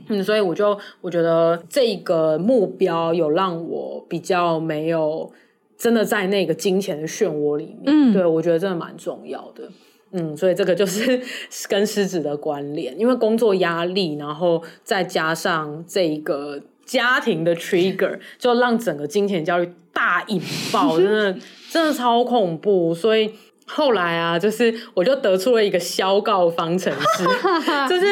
[0.07, 5.31] 嗯，所以我就我觉得这个目标有让我比较没有
[5.77, 9.69] 真的在那个金钱的漩涡里面，嗯，对，我觉得真的蛮重要的，
[10.11, 11.19] 嗯，所以这个就是
[11.67, 20.41] 跟狮子的关联，因为工作压力，然后再加上这一个家庭的 trigger， 就让整个金钱焦虑大引
[20.73, 21.37] 爆，真的
[21.69, 23.31] 真的超恐怖，所以
[23.67, 27.23] 后来啊，就是我就得出了一个消告方程式，
[27.87, 28.05] 就是。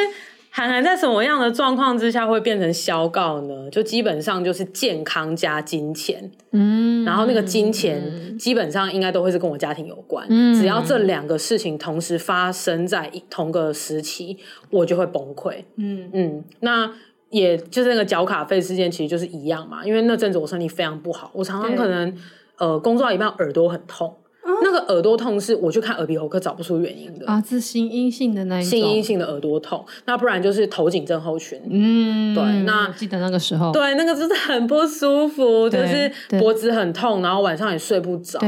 [0.50, 3.70] 涵涵在什么样的状况之下会变成消告呢？
[3.70, 14.40] 就基本上就是健康加金钱，嗯，然后那个金钱基本上应该都会是跟我家庭有关，嗯，只要这两个事情同时发生在一同个时期，
[14.72, 16.10] 我就会崩溃，嗯。
[16.12, 16.92] 嗯，那
[17.30, 22.16] 也就是那个缴卡费事件，其实就是一样嘛，因为那阵子我身体非常不好，我常常可能
[22.58, 24.16] 呃工作到一半耳朵很痛。
[24.64, 31.60] 那个耳朵痛是我去看耳鼻喉科找不出原因的啊，是心因性的那一种，心因性的耳朵痛，那不然就是头颈症候群。
[31.70, 36.10] 嗯，对，那记得那个时候，对，那个真的很不舒服，就是
[36.40, 38.40] 脖子很痛，然后晚上也睡不着，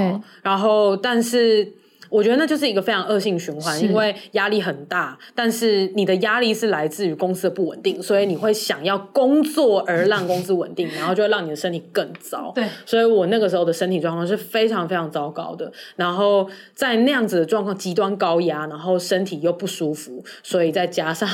[0.41, 1.73] 然后但是。
[2.09, 12.51] 我觉得那就是一个非常恶性循环，因为压力很大，但是你的压力是来自于公司的不稳定，所以你会想要工作而让公司稳定， 然后就会让你的身体更糟。
[12.55, 15.71] 对，所以我那个时候的身体状况是非常非常糟糕的。
[15.95, 21.29] 然后在那样子的状况，极端高压，然后身体又不舒服，所以再加上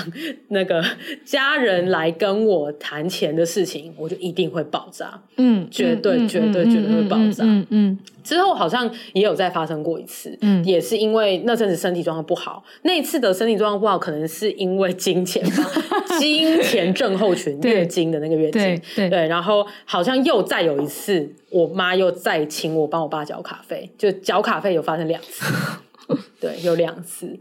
[0.49, 0.83] 那个
[1.23, 5.21] 家人来跟我谈钱的事情，我就一定会爆炸。
[5.37, 7.43] 嗯，绝对绝对绝对会爆炸。
[7.45, 7.99] 嗯嗯。
[8.23, 10.35] 之后好像也有再发生过一次。
[10.41, 10.64] 嗯。
[10.65, 12.63] 也是因为那阵子身体状况不好。
[12.81, 15.71] 那一次的身体状况不好，可能是因为经前吧，
[16.19, 25.53] 经前症候群，月经的那个月经，对对，对，然后好像又再有一次，我妈又再请我帮我爸缴卡费，就缴卡费有发生两次，
[26.41, 27.37] 对，有两次，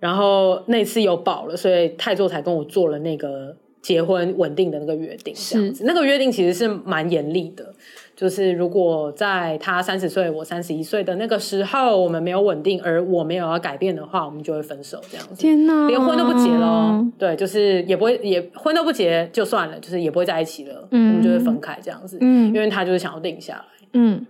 [0.00, 7.74] 然后那次又保了，所以泰座才跟我做了那个结婚稳定的那个约定，这样子，那个约定其实是蛮严厉的。
[8.16, 15.34] 就是如果在他三十岁，我三十一岁的那个时候，我们没有稳定，而我没有要改变的话，我们就会分手这样子。
[15.34, 17.06] 天哪，连婚都不结了。
[17.18, 22.16] 对，就是也不会，也婚都不结就算了，就是也不会在一起了，嗯，我们就会分开这样子。
[22.22, 23.86] 嗯，因为他就是想要定下来。
[23.92, 24.24] 嗯，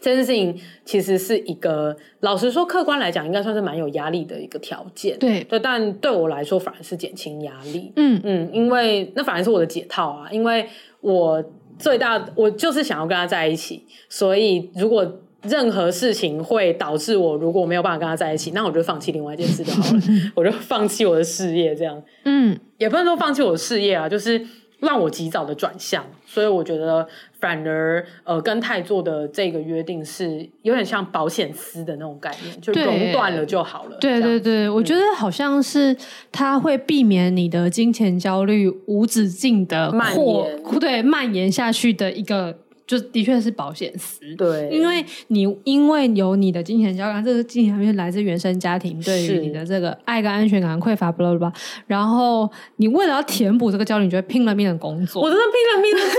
[0.00, 5.16] 这件事情其实是一个，老实说，客观来讲，应该算是蛮有压力的一个条件。
[5.20, 7.92] 对，对，但对我来说，反而是减轻压力。
[7.94, 10.66] 嗯嗯，因为那反而是我的解套啊，因为
[11.00, 11.40] 我。
[11.78, 20.00] 最大，我就是想要跟他在一起，所以如果任何事情会导致我如果我没有办法跟他在一起，那我就放弃另外一件事就好了，
[20.34, 24.44] 我就放弃我的事业，这样，嗯，也不能说放弃我的事业啊，就是
[24.80, 26.04] 让我及早的转向。
[26.26, 27.06] 所以我觉得，
[27.40, 33.96] 反而呃，跟太做的这个约定是有点像保险丝的那种概念，就熔断了就好了。
[34.00, 35.96] 对对对，嗯、我觉得好像是
[36.32, 42.58] 它会避免你的金钱焦虑无止境的蔓延，对，蔓延下去的一个。
[42.88, 51.52] 就的确是保险丝，对，因为你因为有你的金钱交感，这个金钱焦虑来自原生家庭对于你的这个爱跟安全感匮乏，不啦不啦，
[51.86, 56.14] 然后你为了要填补这个焦虑，你就会拼了命的工作，我真的拼了命的赚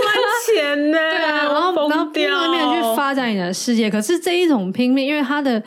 [0.54, 5.60] 钱呢， 对啊，然后然后拼了命的去发展你的世界，可是这一种拼命，因为它的。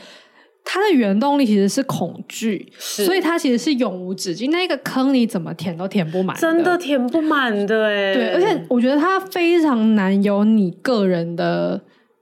[0.63, 4.49] 它的原动力其实是恐惧，所以它其实是永无止境。
[4.51, 8.13] 那个坑你怎么填都填不满，真的填不满的哎。
[8.13, 11.81] 对，而且我觉得它非常难有你个人的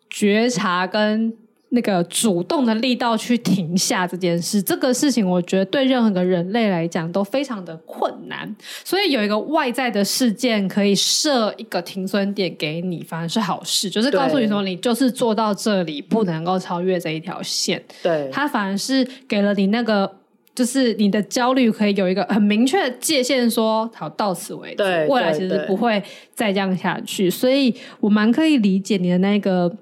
[0.10, 1.34] 觉察跟。
[1.74, 8.54] 那个主动的力道去停下这件事，这个事情我觉得对任何个人类来讲都非常的困难。
[8.84, 17.82] 所以有一个外在的事件可以设一个停损点给你，反而是好事，就是告诉你说你就是做到这里，不能够超越这一条线。
[18.04, 20.18] 对，它反而是给了你那个，
[20.54, 26.04] 就是你的焦虑可以有一个很明确的界限说，说好到此为止，未来其实不会
[26.36, 27.30] 再这样下去。
[27.30, 29.74] 所以我蛮可以理解你的那个。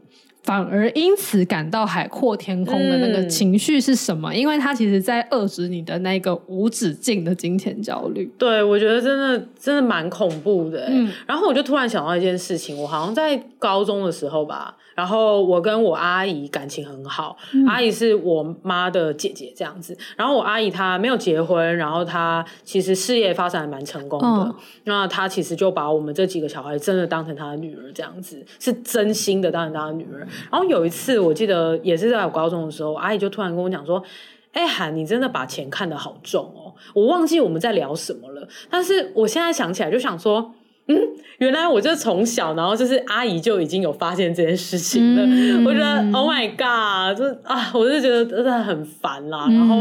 [0.49, 4.31] 反而因此感到海阔天空的那个情绪是什么？
[4.31, 8.25] 嗯、因为他其实在遏制你的那个无止境的金钱焦虑。
[8.35, 10.87] 对，我觉得真的真的蛮恐怖的。
[10.89, 14.75] 嗯，然后我就突然想到一件事情，我好像在高中的时候吧。
[14.95, 19.97] 然后我跟我阿姨感情很好，嗯、阿姨是我妈的姐姐这样子。
[20.17, 24.27] 然后我阿姨她没有结婚，然后她其实事业发展还蛮成功的。
[24.27, 30.27] 哦、那她其实就把我们这几个小孩真的当成她的女儿这样子，是真心的当成她的女儿。
[30.51, 34.03] 然后有一次我记得也是在我高中的时候，阿姨就突然跟我讲说
[34.53, 40.53] ：“哎，涵，你真的把钱看得好重哦。”我忘记我们在聊什么了，但是我现在想起来就想说。
[40.91, 40.97] 嗯，
[41.37, 45.21] 原来我就从小，然后就是阿姨就已经有发现这件事情了。
[45.23, 49.45] 嗯、我觉得 Oh my God，就啊，我就觉得真的很烦啦。
[49.47, 49.75] 嗯、然后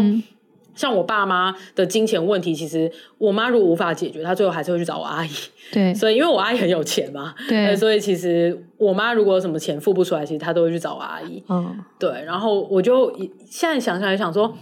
[0.79, 5.31] 像我爸妈的金钱问题，其实我妈如果无法解决，她最后还是会去找我阿姨。
[5.73, 11.43] 对，所以因为我阿姨很有钱嘛，对，所以其实我妈如果有什么钱付不出来，其实她都会去找我阿姨。
[11.49, 12.23] 嗯，对。
[12.25, 13.13] 然后我就
[13.45, 14.57] 现在想起来想说，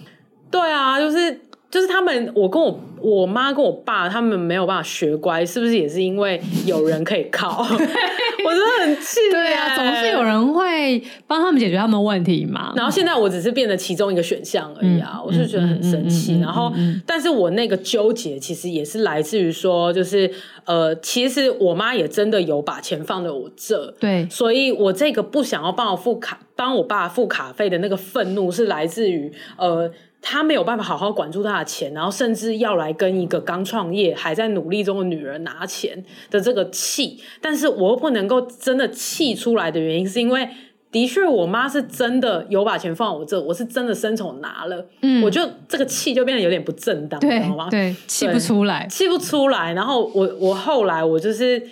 [0.50, 1.42] 对啊，就是。
[1.76, 7.60] 就是他们，我跟我我妈跟我爸，他们没有办法学乖，是不是也是因为有人可以靠？
[7.68, 9.20] 我真的很气。
[9.30, 12.72] 对啊，总是有人会帮他们解决他们问题嘛。
[12.74, 16.40] 然后现在我只是变得其中一个选项而已啊，嗯、我就觉得很生气。
[16.40, 16.72] 然后，
[17.04, 20.30] 但是我那个纠结其实也是来自于说，就是
[20.64, 29.90] 呃，其实我妈也真的有把钱放在我这，对，所以我这个不想要帮我付卡，帮我爸付卡费的那个愤怒是来自于呃。
[30.28, 40.48] 他没有办法好好管住他的钱，然后甚至要来跟一个刚创业还在努力中的女人拿钱的这个气，但是我又不能够真的气出来的原因，是因为
[40.90, 47.68] 的确我妈是真的有把钱放我这，我是真的伸手拿了，嗯，我就这个气就变得有点不正当，对，知道吗？
[47.70, 49.74] 对，气不出来，气不出来。
[49.74, 51.62] 然后我我后来我就是。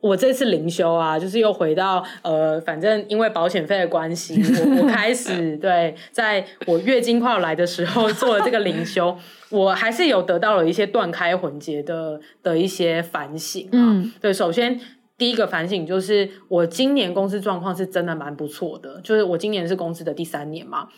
[0.00, 9.16] 我这次灵修啊，就是又回到呃，反正因为保险费的关系，我我开始 对，在我月经快要来的时候做了这个灵修，
[9.50, 13.70] 我还是有得到了一些断开魂结的的一些反省啊。
[13.72, 14.80] 嗯，对，首先
[15.16, 20.88] 第一个反省就是我今年公司状况是真的蛮不错的，就是我今年是公司的第三年嘛。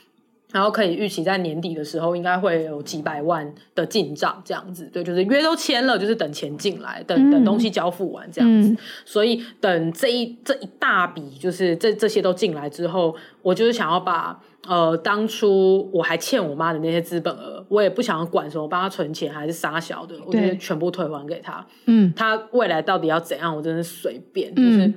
[0.52, 8.70] 然后可以预期在年底的时候应该会有几百万的进账这样子，对，就是约都签了，就是等钱进来，等等东西交付完这样子。
[8.70, 21.64] 嗯、所以等这一这一大笔就是这这些都进来之后，我就是想要把呃当初我还欠我妈的那些资本额，我也不想要管什么帮她存钱还是杀小的，我就全部退还给她。
[21.87, 24.87] 嗯，她未来到底要怎样，我真的随便，就是。
[24.87, 24.94] 嗯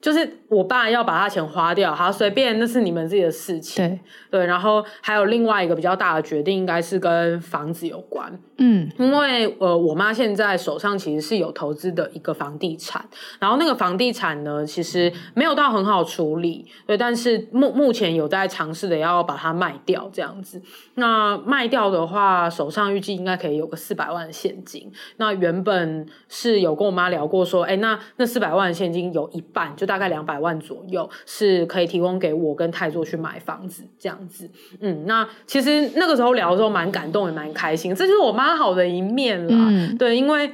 [0.00, 3.84] 就是我爸要把他钱花掉，好随便，那是你们自己的事情。
[3.84, 8.38] 对对，然后还有另外一个比较大的决定，应该是跟房子有关。
[8.60, 13.04] 嗯，因为呃，我妈现在手上其实是有投资的一个房地产，
[13.38, 20.62] 然后那个房地产呢，其实没有到很好处理，对，但是目目前有在尝试的要把它卖掉这样子。
[20.94, 24.90] 那卖掉的话，手上预计应该可以有个四百万的现金。
[25.18, 29.88] 那原本是有跟我妈聊过说，哎，那那四百万的现金有一半就。
[29.88, 34.48] 大概两百万左右是可以提供给我跟泰座去买房子这样子，
[34.80, 39.68] 嗯，那其实那个时候聊的时候蛮感动也蛮开心，这就是我妈好的一面啦。
[39.70, 40.50] 嗯、对，因为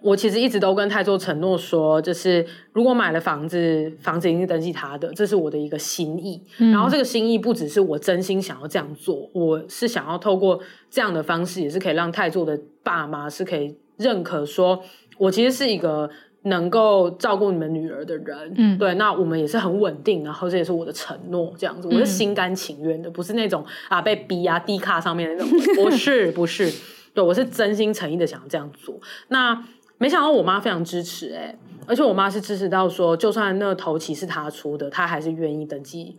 [0.00, 6.40] 我其实一直都跟泰座承诺说，就是如果买了房子，房子一定是登记他的，这是我的一个心意。
[6.58, 10.60] 嗯、然后这个心意不只是我真心想要这样做，我是想要透过
[10.90, 14.80] 这样的方式，也是可以让泰座的爸妈是可以认可说，
[15.18, 16.08] 我其实是一个。
[16.42, 25.48] 能够照顾你们女儿的人，嗯，对，那我们也是很稳定，然后这也是我的承诺，这样子，我是心甘情愿的，嗯、不是那种啊被逼啊低卡上面那种，
[25.82, 26.72] 不是不是，
[27.12, 28.98] 对，我是真心诚意的想要这样做。
[29.28, 29.62] 那
[29.98, 36.16] 没想到我妈非常支持、欸，哎，而且我妈是支持到说，就算那个头期是她出的，她还是愿意登记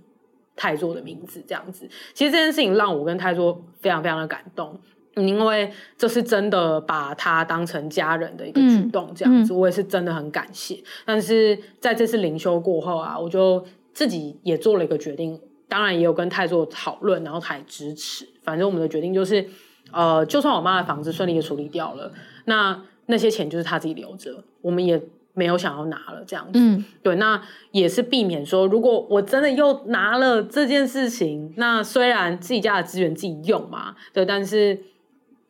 [0.56, 1.88] 泰座的名字，这样子。
[2.14, 4.78] 其实这件事情让我跟泰座非常非常的感动。
[5.16, 10.82] 因为这是真的把他当成家人的一个举动，这样子，嗯嗯、我也是真的很感谢。
[11.06, 15.38] 但是在这次灵修过后啊，我就自己也做了一个决定，
[15.68, 18.26] 当然也有跟太座讨论，然后他也支持。
[18.44, 19.46] 反正我们的决定就是，
[19.92, 22.12] 呃，就算我妈的房子顺利的处理掉了，
[22.46, 25.02] 那那些钱就是他自己留着，我们也
[25.34, 26.52] 没有想要拿了，这样子。
[26.54, 27.42] 嗯、对，那
[27.72, 34.82] 也是避免说，如果我真的又拿了这件事情，那虽然自己家的资源自己用嘛，对，但是。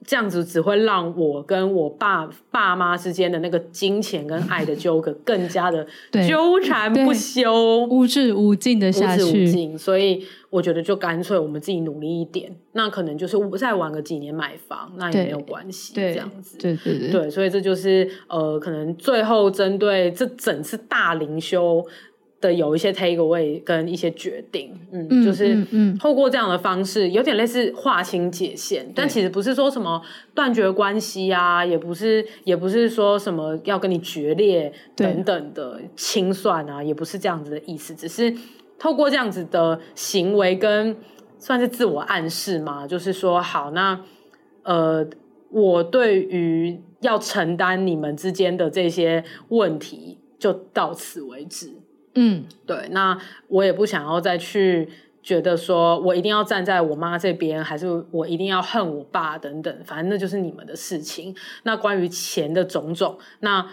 [0.05, 5.85] 这样子只会让我跟我爸爸妈之间的那个金钱跟爱的纠葛更加的
[6.27, 9.23] 纠缠不休，无止无尽的下去。
[9.23, 15.93] 无止无尽，所以我觉得就干脆我们自己努力一点，那可能就是再晚个几年买房，那也没有关系。
[15.93, 21.85] 这样子，对对对，对，所以这就是呃，可能最后针对这整次大灵修。
[22.41, 25.65] 的有一些 take away 跟一些决定，嗯，嗯就是
[25.99, 30.01] 透过这样的方式，有点类似划清界限，但其实不是说什么
[30.33, 38.33] 断绝关系啊，也不是，也不是说什么要跟你决裂等等的清算啊，也不是这样子的意思，只是
[38.77, 40.95] 透过这样子的行为跟
[41.37, 43.99] 算是自我暗示嘛，就是说好，那
[44.63, 45.05] 呃，
[45.51, 51.73] 我对于要承担你们之间的这些问题，就到此为止。
[52.15, 54.89] 嗯，对，那我也不想要再去
[55.21, 61.35] 觉得说我一定要站在我妈这边，还是我一定要恨我爸等等，反正那就是你们的事情。
[61.63, 63.65] 那关于钱的种种，那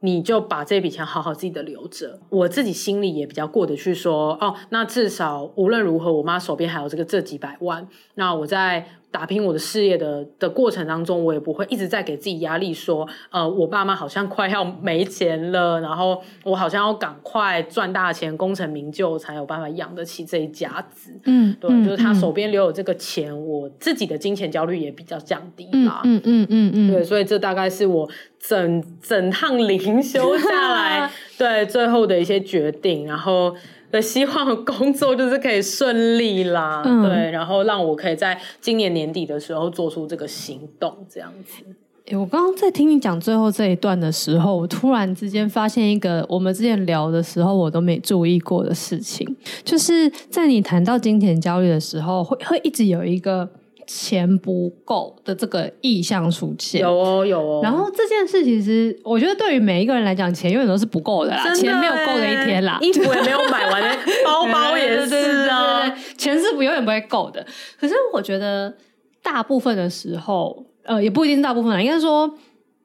[0.00, 8.86] 你就把这笔钱好好自己的留着，我自己心里也比较过得去说，哦，那至少无论如何，我妈手边还有这个这几百万，那我在。
[9.14, 21.12] 打拼我的事业的的过程当中，我也不会一直在给自己压力，说，呃，我爸妈好像快要没钱了，然后我好像要赶快赚大钱、功成名就，才有办法养得起这一家子。
[21.26, 26.00] 嗯，对，嗯、就是他手边留有这个钱，嗯、我自己的金钱焦虑也比较降低啦。
[26.02, 28.10] 嗯嗯嗯嗯，嗯嗯嗯对，所以这大概是我
[28.40, 31.08] 整整趟灵修下来
[31.38, 33.54] 对最后的一些决定，然后。
[33.94, 41.62] 的希望工作就是可以顺利啦，嗯、对，然后让我可以在今年年底的时候做出这个行动，这样子。
[42.06, 49.24] 欸、我刚刚在听你讲最后这一段的时候，我突然之间发现一个我们之前聊的时候我都没注意过的事情，
[49.64, 53.48] 就是在你谈到金钱焦虑的时候，会会一直有一个。
[53.86, 57.60] 钱不够的这个意向出现，有哦有哦。
[57.62, 67.44] 然后这件事其实，我觉得对于每一个人来讲，钱永远都是不够的啦，的钱没有够的一天啦，衣服也没有买完 的，包包也是啊，钱是不永远不会够的。
[67.78, 68.74] 可是我觉得
[69.22, 72.34] 大部分的时候，呃，也不一定是大部分啦，应该说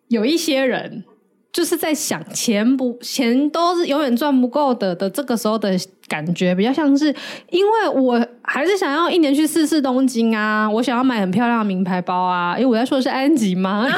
[0.08, 1.04] 有一些人。
[1.52, 5.72] 就是在想钱不钱都是永远赚不够的的这个时候的
[6.08, 7.14] 感觉，比较像是
[7.50, 13.86] 因为我还是想要一年去试试东京啊，我想要买很漂亮的名牌包啊，因为我在说的是安吉吗？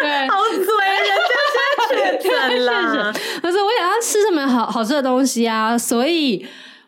[0.00, 1.34] 对，好嘴人家
[1.88, 6.46] 确诊了， 可是我想要吃什么好好吃的东西啊，所以。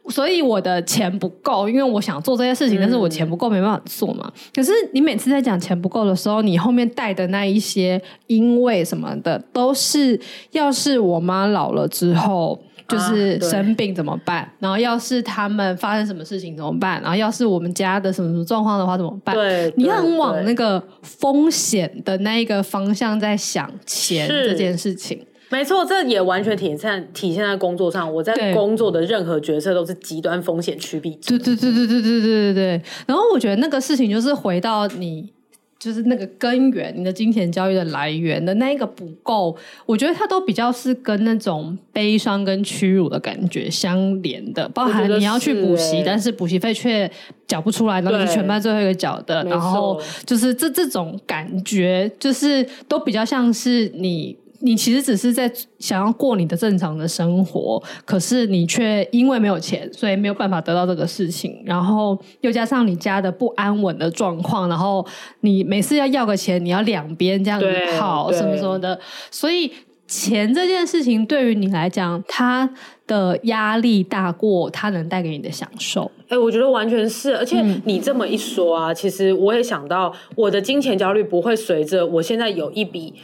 [0.09, 4.30] 所以我的钱不够，因为我想做这些事情，但是我钱不够，没办法做嘛。
[4.54, 10.18] 可是你每次在讲钱不够的时候，你后面带的那一些因为什么的，都是
[10.52, 12.59] 要是我妈老了之后。
[12.88, 14.42] 就是生病怎么办？
[14.42, 17.02] 啊、然后要是他们发生什么事情怎么办？
[17.02, 19.34] 然后要是我们家的什么什么状况的话怎么办？
[19.34, 25.20] 对，你很往那个风险的那一个方向在想钱这件事情。
[25.49, 28.12] 没错，这也完全体现体现在工作上。
[28.12, 31.18] 我在工作的任何决策都是极端风险趋避。
[31.26, 32.82] 对对对对对对对对对。
[33.07, 35.32] 然后我觉得那个事情就是回到你。
[35.78, 47.09] 就是那个根源，你的金钱交易的来源的那一个不够，我觉得它都比较是跟那种悲伤跟屈辱的感觉相连的，包含你要去补习，但是补习费却
[47.47, 54.34] 缴不出来，然后你是全班最后一个缴的，然后就是这这种感觉，就是都比较像是你。
[54.61, 61.62] 你其实只是在想要过你的正常的生活，可是你却因为没有钱，所以没有办法得到这个事情。
[61.64, 65.07] 然后又加上你家的不安稳的状况，然后
[65.40, 67.66] 你每次要要个钱，你要两边这样子
[67.98, 68.98] 跑什么什么的。
[69.30, 69.70] 所以
[70.07, 72.68] 钱这件事情对于你来讲，它
[73.07, 76.11] 的压力大过它能带给你的享受。
[76.22, 77.36] 哎、欸，我觉得完全是。
[77.36, 83.14] 而且你这么一说啊，嗯、其实我也想到，我的金钱焦虑不会随着我现在有一笔。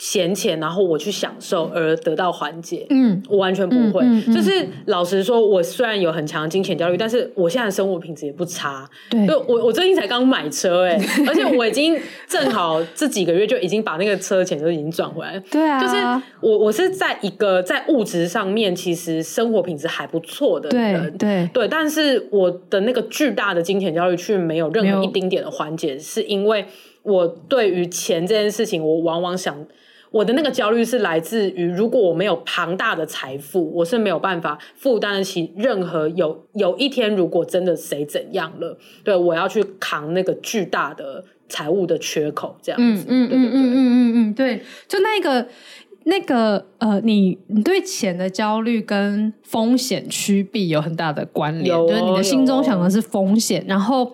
[0.00, 2.86] 闲钱，然后我去享受而得到缓解。
[2.88, 4.02] 嗯，我完全不会。
[4.02, 8.88] 嗯嗯嗯、就是老实说，我虽然有很强的金钱焦虑，但是我现在的生活品质也不差。
[9.10, 11.94] 对，我我最近才刚买车、欸，哎， 而且我已经
[12.26, 15.38] 正好这几个月就已经把那个车钱都已经赚回来。
[15.50, 15.96] 对啊，就是
[16.40, 21.14] 我我是在一个在物质上面其实生活品质还不错的人。
[21.18, 26.64] 对对，对，但是我的那个巨大的金钱焦虑却没有任何一丁点的缓解，是因为
[27.02, 29.54] 我对于钱这件事情，我往往想。
[30.10, 43.04] 我的那个焦虑是来自于，如果我没有庞大的财富，我是没有办法负担得起任何有有一天如果真的谁怎样了，对，我要去扛那个巨大的财务的缺口，这样子。
[43.08, 45.46] 嗯嗯嗯嗯嗯嗯嗯，对，就那个
[46.04, 54.12] 那个呃，你你对钱的焦虑跟风险趋避有很大的关联，有就是你的心中想的是风险，然后。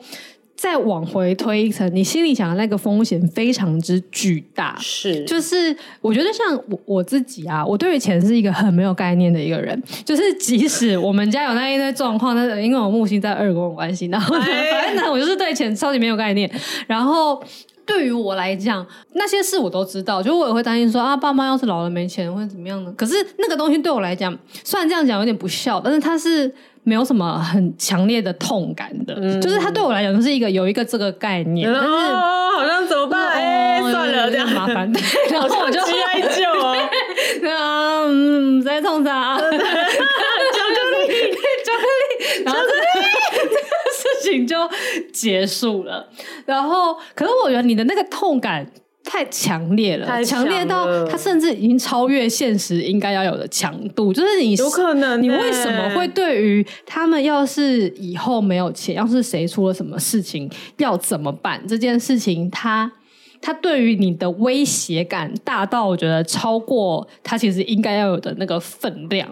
[0.56, 16.50] 再往回推一层，你心里想的那个风险非常之巨大，是，就是我觉得像我我自己啊，我对于钱是一个很没有概念的一个人，就是即使我们家有那一堆状况，但是因为我木星在二宫有关系，然后反正呢，我就是对钱超级没有概念，
[16.86, 17.42] 然后。
[17.86, 22.92] 对于我来讲，那些事我都知道，就我也会担心说啊，爸妈要是老了没钱会怎么样呢？
[22.96, 26.52] 可是那个东西对我来讲，虽然这样讲有点不孝，但是它是
[26.88, 33.28] 没有什么很强烈的痛感的，嗯、就是它对我来讲就是一个有一个这个概念，但是哦，好像怎么办？
[33.32, 36.44] 哎、哦，算了，这样麻烦，对， 然后我就去哀救
[37.50, 39.36] 啊，嗯，在冲啥？
[39.42, 41.32] 巧克力，
[41.64, 42.60] 巧克力，然后。
[43.98, 44.56] 事情就
[45.12, 46.08] 结束了，
[46.44, 48.66] 然后，可是我觉得你的那个痛感
[49.06, 54.12] 太强烈了，强烈到它甚至已经超越现实应该要有的强度。
[54.12, 62.92] 就是你有可能，你为什么会对于他们要是以后没有钱，要是谁出了什么事情要怎么办这件事情，他。
[63.42, 69.28] 他对于你的威胁感大到我觉得超过他其实应该要有的那个分量。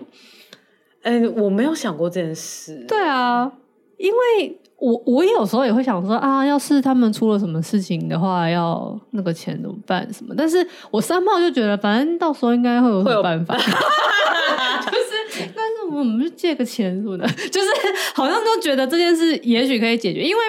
[1.03, 2.85] 哎，我没有想过这件事。
[2.87, 3.51] 对啊，
[3.97, 4.59] 因为。
[4.79, 10.35] 我我有时候也会想说啊，要是他们出了什么事情的话，要那个钱怎么办什么？
[10.37, 13.57] 但是我三炮就觉得，反正到时候应该会有办法，
[15.91, 17.69] 我们就借个钱什么的， 就是
[18.15, 20.43] 好像都觉得这件事也许可以解决，因为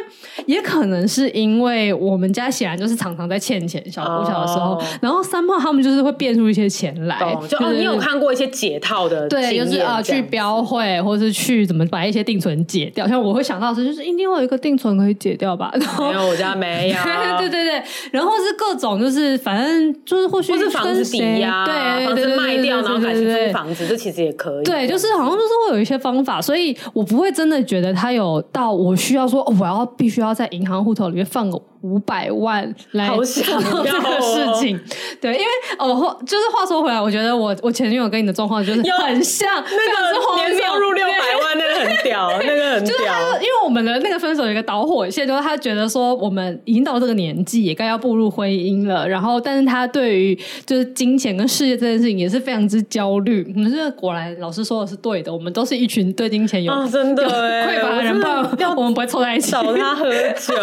[0.46, 7.20] 也可能是因为我们家显然就是常常在欠钱，小我小的时候，哦、然后三炮他们就是会变出一些钱来，
[7.50, 15.72] 就、就是哦、你有看过一些解套的，对，就是啊去标会，或是去怎么把一些定存解掉，像我会想到的是就是一定会有一个定存可以解掉吧？
[15.74, 16.96] 然后没有，我家没有。
[17.38, 24.64] 对对对，然后是各种，就是反正就是或许是房子抵押，对，房子卖掉，然后改成租房子，这其实也可以。
[24.64, 31.62] 对，就是好像就是会有一些方法，所以我不会真的觉得他有到我需要说，我要必须要在银行户头里面放个。
[31.86, 34.80] 五百万来做这个事情，
[35.22, 35.46] 对，因为
[35.78, 41.14] 哦，就是话说回来，我觉得我我前女友跟你的状况就是很像，那个年收入六百
[41.44, 42.86] 万，那个很屌，那个很屌。
[42.86, 49.08] 就是他，因为我们的那个分手有一个导火线，就是他觉得说我们已经到这个年纪，也该要步入婚姻了。
[49.08, 53.46] 然后，但是他对于就是金钱跟事业这件事情也是非常之焦虑。
[53.56, 60.56] 我们这果然老师说的是对的，我们都是一群对金钱有真的匮乏的人，不然我们不会凑在一起找他喝酒。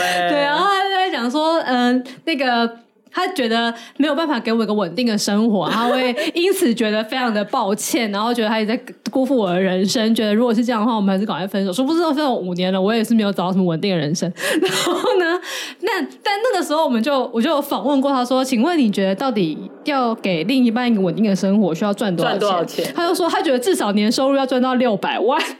[0.00, 0.69] 哎， 对啊。
[0.70, 2.70] 他就在讲说，嗯，那个
[3.12, 10.14] 他觉得没有办法给我一个稳定的生活，他会因此觉得非常的抱歉，然后觉得他也在辜负我的人生。
[10.14, 11.72] 觉得如果是这样的话，我们还是赶快分手。
[11.72, 14.32] 殊不知都分手五年了，我也是没有找到什么稳定的人生。
[14.62, 15.40] 然后呢，
[15.80, 22.92] 那但那个时候我们就我就有访问过他说：“请问你觉得到底要给另一半一个稳定的生活需要赚多少钱？”赚多少钱？
[22.94, 25.58] 他就说他觉得至少年收入要赚到六百万， 真的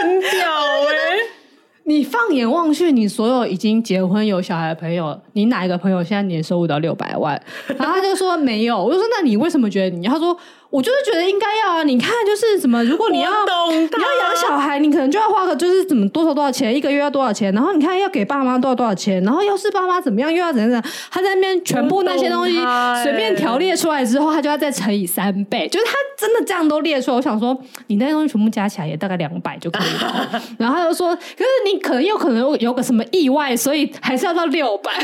[0.00, 1.43] 很屌哎、欸。
[1.84, 7.40] 你放眼望去，你所有已经结婚有小孩的朋友，你哪一个朋友现在年收入到六百万？
[7.78, 10.06] 然后他就说没有，我就说那你为什么觉得你？
[10.06, 10.36] 他说。
[10.74, 11.84] 我就是觉得应该要啊！
[11.84, 22.58] 你看，就是什么，如果你要你要养小孩，你可能就要花个就是怎么多少多少钱，一个月要多少钱，然后你看要给爸妈多少多少钱，然后要是爸妈怎么样，又要怎样怎样，他在那边全部那些东西
[23.04, 27.16] 随便条列出来之后，他就要再乘以三倍，就是他真的这样都列出来。
[27.18, 27.56] 我想说，
[27.86, 30.42] 你那些东西全部加起来也大概两百就可以了。
[30.58, 34.90] 然后他就说，可是你可能又可能有个什么意外，所以还是要到六百。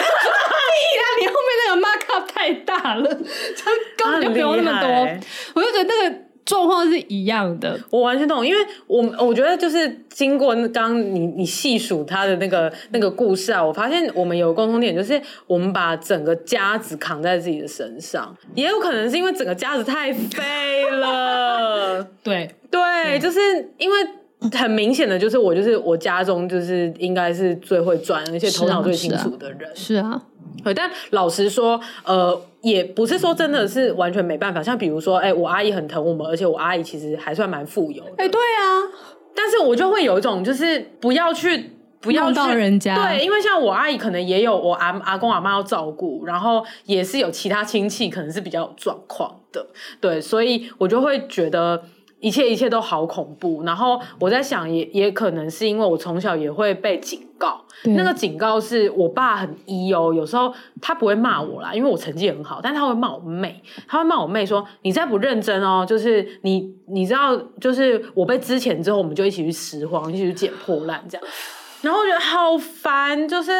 [1.21, 5.07] 你后面那个 markup 太大了，他根本就不用那么多。
[5.61, 22.51] 我就觉得那个状况是一样的，我完全懂，因为我我觉得就是经过刚刚你你细数他的那个那个故事啊，我发现我们有共同点，就是我们把整个家子扛在自己的身上，也有可能是因为整个家子太废了， 对。
[22.71, 23.41] 对，就是
[23.79, 23.97] 因为
[24.57, 30.03] 很明显的就是我就是我家中就是应该是最会赚，而且头脑最清楚的人，是啊。
[30.03, 30.23] 是啊
[30.63, 34.63] 对，但老实说，呃，也不是说真的是完全没办法。
[34.63, 38.11] 像比如说，哎、欸，我阿姨很疼我们，而且我阿姨其实还算蛮富有的。
[38.19, 39.09] 哎、欸，对啊。
[39.35, 41.71] 但是我就会有一种，就是不要去，
[42.01, 42.95] 不要去到人家。
[42.97, 49.65] 对，因为像我阿姨可能也有我阿阿公阿妈要照顾，然后也是有其他亲戚可能是比较有状况的。
[50.01, 51.83] 对，所以我就会觉得
[52.21, 53.63] 一切一切都好恐怖。
[53.65, 57.61] 然后我在想也，也也可能是因为我从小也会被警告。
[57.85, 60.53] 那个警告是我爸很一哦，有时候
[60.83, 71.27] 他不会骂我啦，因为我成绩很好，但他会骂我妹，他会骂我妹说：“你再不认真哦，就是你你知道，就是我被之前之后，我们就一起去拾荒，一起去捡破烂这样。”
[71.81, 73.51] 然后我觉得好烦，就是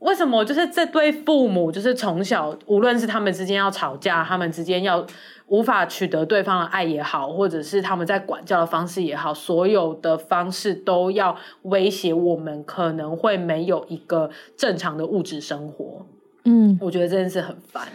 [0.00, 5.06] 为什么就是这对父母，就是从小无论是他们之间要吵架，他们之间要。
[5.48, 16.04] 无法取得对方的爱也好，或者是他们在管教的方式也好，所有的方式都要威胁我们，可能会没有一个正常的物质生活。
[16.44, 17.86] 嗯，我觉得这件事很烦。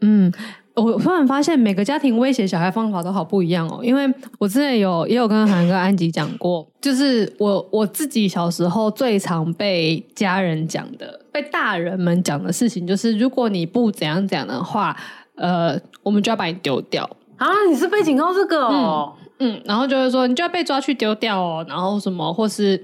[0.00, 0.30] 嗯，
[0.74, 3.80] 我突然发现每个家庭威胁小孩方法都好不一样哦。
[3.82, 4.06] 因为
[4.38, 14.94] 我之前有也有跟韩哥、安吉讲过， 就是我我自己小时候最常被家人讲的、被大人们讲的事情，就是如果你不怎样讲的话。
[15.38, 17.48] 呃，我们就要把你丢掉啊！
[17.68, 22.76] 你是被警告这个哦，嗯，嗯，然后就会说你就要被抓去丢掉哦，然后什么，或是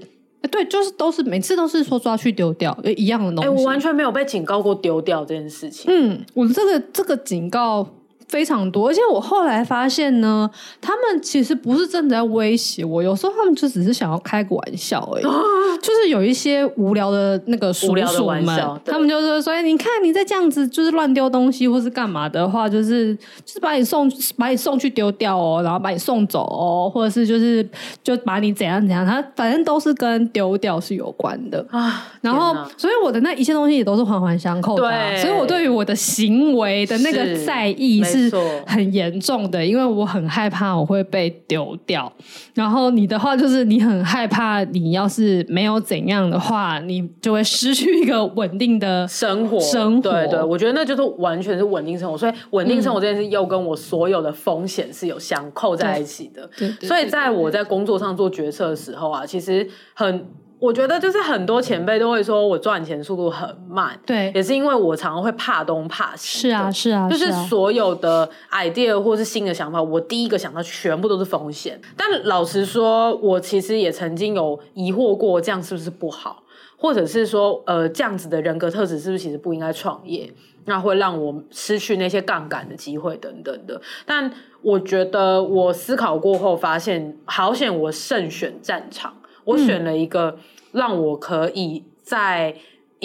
[0.51, 3.49] 对，就是都是每次都是说抓去丢掉，一样的东西。
[3.49, 5.85] 哎，我完全没有被警告过丢掉这件事情。
[5.87, 7.87] 嗯，我这个这个警告。
[8.35, 10.49] 非常多，而且我后来发现呢，
[10.81, 15.23] 他们其实不是真的在威胁我，有时候他们就只是想要开个玩笑而已。
[15.81, 18.45] 就是有一些无聊的那个叔叔们，
[18.83, 23.15] 他们就是说，你看你在这样子就是乱丢东西或是干嘛的话，就是
[23.45, 27.65] 就是把你送把你送去丢掉哦，然后把你送走哦，或者是就是
[28.03, 32.05] 就把你怎样怎样，他反正都是跟丢掉是有关的啊。
[32.19, 38.24] 然后，所以我的那一切东西也都是环环相扣的所以我对于我的行为的那个在意是。
[38.29, 42.11] 是很严重的，因为我很害怕我会被丢掉。
[42.53, 49.59] 然后你的话就是你很害怕，你要是没有怎样的话，你就会失去一个稳定的生活。
[49.59, 52.17] 生活，对对，我觉得那就是完全是稳定生活。
[52.17, 56.49] 所以稳定生活这件事又跟我所有的风险是有相扣在一起的。
[56.57, 60.25] 对，对，对，对，对，所以在我在工作上做决策的时候啊，其实很。
[60.57, 66.47] 我觉得就是很多前辈都会说我赚钱速度很慢，对，也是因为我常常会怕东怕西。
[66.47, 71.79] 是啊，是啊，就是所有的 idea 或是新的想法，我第一个想到全部都是风险。
[71.97, 76.43] 但老实说，我其实也曾经有疑惑过，这样是不是不好，
[76.77, 80.33] 或者是说，呃，这样子的人格特质是不是其实不应该创业？
[80.67, 83.79] 那会让我失去那些杠杆的机会等等的。
[84.05, 84.31] 但
[84.63, 89.13] 我觉得我思考过后发现，好险我慎选战场。
[89.45, 90.37] 我选了一个
[90.71, 92.55] 让我可以在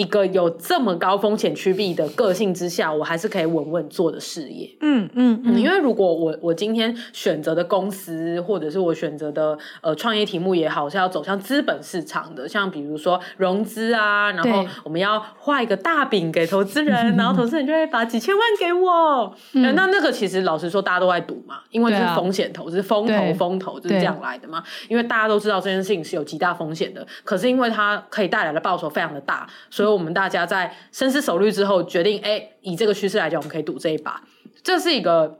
[0.01, 4.67] 一个有这么高风险趋避的个性之下，我还是可以稳稳做的事业。
[4.81, 19.35] 嗯嗯嗯，因为如果我我今天选择的公司，或者是我选择的呃创业题目也好，是要走向资本市场的，像比如说融资啊，然后我们要画一个大饼给投资人，然后投资人就会把几千万给我。
[19.53, 24.63] 嗯、那那个其实老实说，大家都在赌嘛，因为是风险投资，风投风投就是这样来的嘛。
[24.89, 29.90] 因为大家都知道这件事情是有极大风险的，可是因为它可以带来的报酬非常的大，所以。
[29.93, 34.23] 以我们大家在深思熟虑之后决定，哎，以这个趋势来讲，我们可以赌这一把，
[34.63, 35.39] 这是一个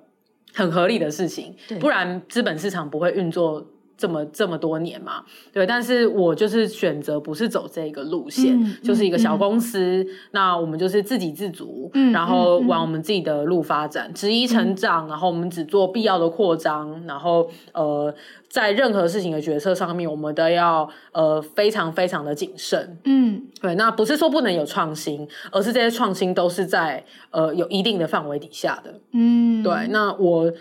[0.54, 3.66] 很合理的事情，不然资本市场不会运作。
[4.02, 5.24] 这么这么多年嘛，
[5.54, 18.12] 对，但是我就是选择不是走这个路线，嗯、就是一个小公司，嗯、那我们就是自给自足，嗯、然后往我们自己的路发展，直一、嗯、成长，然后我们只做必要的扩张，然后呃，
[18.50, 30.52] 在任何事情的决策上面，我们都要呃非常非常的谨慎，嗯，对，那不是说不能有创新，而是这些创新都是在呃有一定的范围底下的，嗯，对，那我。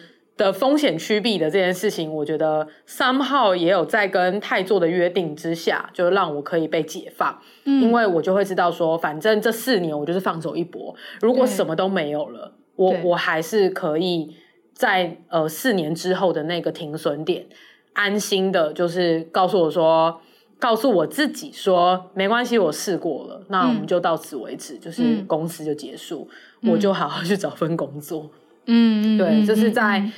[0.40, 14.34] 的风险趋避的这件事情，我觉得 somehow 也有在跟泰做的约定之下，就让我可以被解放，嗯、因为我就会知道说，反正这四年我就是放手一搏，如果什么都没有了，我我还是可以
[14.72, 17.44] 在呃四年之后的那个停损点，
[17.92, 20.22] 安心的，就是告诉我说，
[20.58, 26.26] 告诉我自己说，没关系，我试过了，那我们就到此为止，嗯、就是公司就结束，
[26.62, 28.30] 嗯、我就好好去找份工作，
[28.64, 30.10] 嗯，对，这、就是在。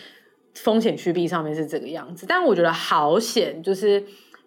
[0.55, 4.05] 风险趋避上面是这个样子，但我觉得好险，就是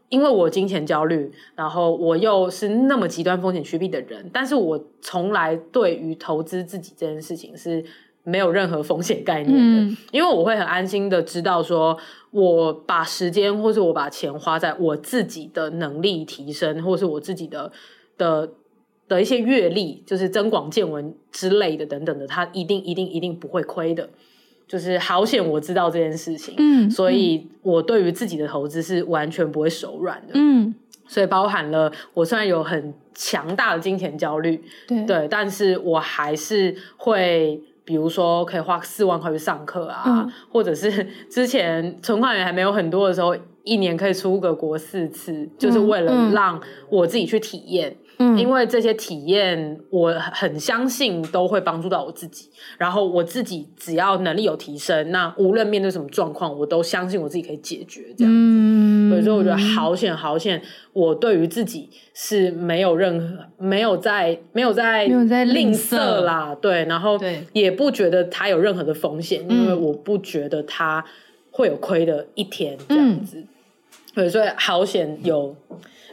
[0.09, 7.83] 因为我金钱焦虑，然后我又是那么极端风险趋避的人，但是我从来对于投资自己这件事情是
[8.23, 11.97] 没有任何风险概念的，嗯、因为我会很安心的知道说，
[12.31, 17.71] 我把时间或是我把钱花在我自己的能力提升，或是我自己的
[18.17, 18.51] 的
[19.07, 24.09] 的一些阅历，就是增广见闻之类的等等的，他一定一定一定不会亏的。
[24.67, 30.73] 就是好险，我知道这件事情，嗯，所以我对于自己的投资是完全不会手软的，嗯，
[31.07, 46.59] 所以包含了我虽然有很强大的金钱焦虑，对，对，但是我还是会，比如说可以花四万块去上课啊，嗯，或者是 之前存款也还没有很多的时候，一年可以出个国四次，就是为了让
[46.89, 47.89] 我自己去体验。
[47.91, 48.04] 嗯，
[48.37, 52.49] 因为这些体验，我很相信都会帮助到我自己。
[52.77, 58.03] 然后我自己只要能力有提升，那无论面对什么状况，我都相信我自己可以解决。
[58.17, 60.61] 这样子，嗯，所以说我觉得好险好险，
[60.93, 67.19] 我对于自己是没有任何没有在没有在没有在吝啬啦，对，然后
[67.53, 71.03] 也不觉得它有任何的风险，嗯，因为我不觉得它
[71.51, 73.43] 会有亏的一天这样子。
[74.13, 75.53] 对，所以好险有，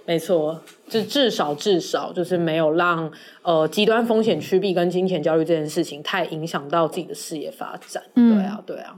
[0.05, 0.61] 没错。
[0.93, 8.03] 就至少至少就是没有让呃极端风险趋避跟金钱焦虑这件事情太影响到自己的事业发展。
[8.15, 8.95] 嗯，对啊，对啊。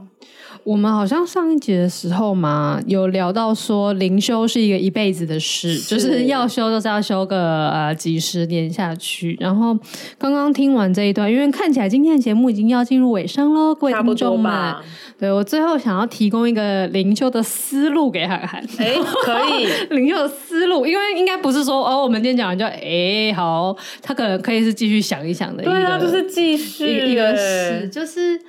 [0.64, 9.36] 我们好像上一节的时候嘛，有聊到说灵修是一个一辈子的事，是就是要修就是要修个呃几十年下去。
[9.38, 9.76] 然后
[10.18, 14.74] 刚刚听完这一段，因为看起来今天的节目已经要进入尾声喽，各位听众们。
[15.18, 18.64] 对，我最后想要提供一个灵修的思路给涵涵。
[18.78, 21.83] 哎，可以 灵修的思路，因为应该不是说。
[21.84, 28.40] 哦，我们今天讲完就哎，好，他可能可以是继续想一想的一个，对啊，就是继续一个事，就是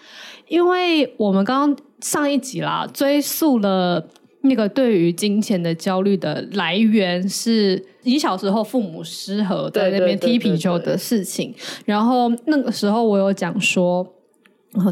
[0.47, 4.07] 因为我们刚刚上一集啦，追溯了
[4.41, 11.53] 那个对于金钱的焦虑的来源，是你小时候父母失和在那边踢皮球的事情，
[11.85, 14.05] 然后那个时候我有讲说，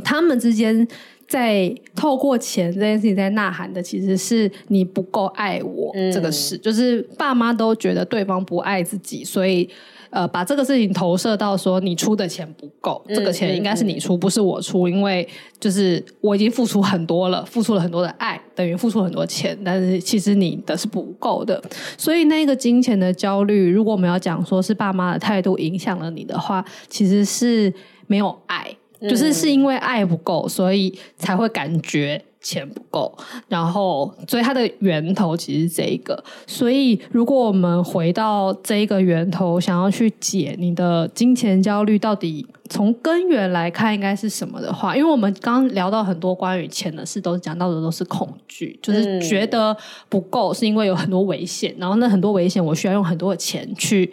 [0.03, 0.87] 他们之间。
[1.33, 9.67] 在透过钱这件事情在呐喊的，其实是你不够爱我这个事，嗯、就是爸妈都觉得对方不爱自己，所以
[10.11, 15.27] 呃把这个事情投射到说你出的钱不够，嗯、这个钱应该是你出，嗯、不是我出，因为
[15.59, 21.59] 就是我已经付出很多了，付出了很多的爱，等于付出很多钱，但是其实你的是不够的，
[21.97, 27.73] 所以那个金钱的焦虑，如果我们要讲说是爸妈的态度影响了你的话，其实是
[28.05, 28.77] 没有爱。
[29.09, 36.21] 就是是因为爱不够，所以才会感觉钱不够，然后所以它的源头其实是这一个。
[36.47, 49.75] 所以如果我们回到这一个源头，想要去解你的金钱焦虑，到底从根源来看应该是什么的话，因为我们刚刚聊到很多关于钱的事，都讲到的都是恐惧，就是觉得
[50.09, 54.11] 不够，是因为有很多危险，然后那很多危险，我需要用很多的钱去。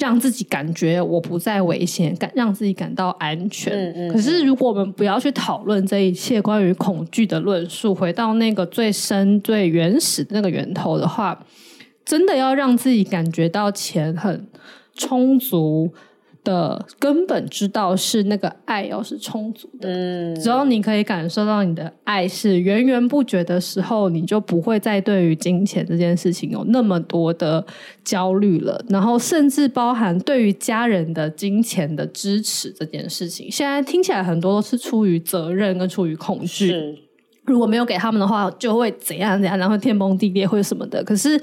[0.00, 3.72] 让自己感觉我不再危险，感让自己感到安全。
[3.72, 4.12] 嗯嗯。
[4.12, 11.46] 可是，如果我们不要去讨论这一切关于恐惧的论述，回到那个最深、最原始的那个源头的话，
[12.04, 14.48] 真的要让自己感觉到钱很
[14.94, 15.92] 充足。
[16.42, 27.64] 的根本之道是那个爱要是充足的，嗯，只要你可以感受到你的爱是源源不绝的时候，你就不会再对于金钱这件事情有那么多的
[28.04, 28.84] 焦虑了。
[28.88, 36.74] 然后，甚至包含对于家人的金钱的支持这件事情，现在听起来很多都是出于责任跟出于恐惧。
[37.46, 41.02] 如果没有给他们的话，就会怎样怎样，然后天崩地裂或者什么的。
[41.02, 41.40] 可是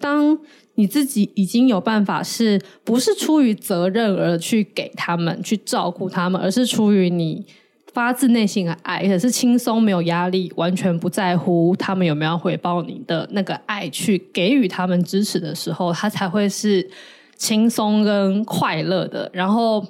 [0.00, 0.36] 当
[0.76, 7.46] 你自己已经有办法，是不是出于责任而去给他们去照顾他们，而是出于你
[7.92, 16.90] 发自内心的爱，也是轻松没有压力，完全不在乎他们有没有回报你的那个爱，去给予他们支持的时候，他才会是
[17.36, 19.30] 轻松跟快乐的。
[19.32, 19.86] 然后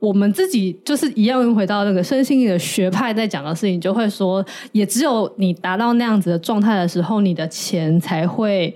[0.00, 8.74] 我们自己就是一样，回到那个身心灵的学派在讲的事情，就会说，也只有你达到那样子的状态的时候，你的钱才会。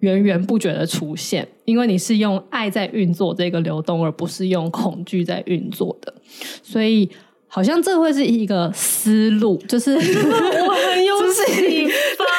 [0.00, 6.14] 源源不绝的出现，因为你是用爱在运作这个流动，而不是用恐惧在运作的，
[6.62, 7.08] 所以
[7.46, 11.86] 好像这会是一个思路， 就是 我很有启
[12.16, 12.24] 发。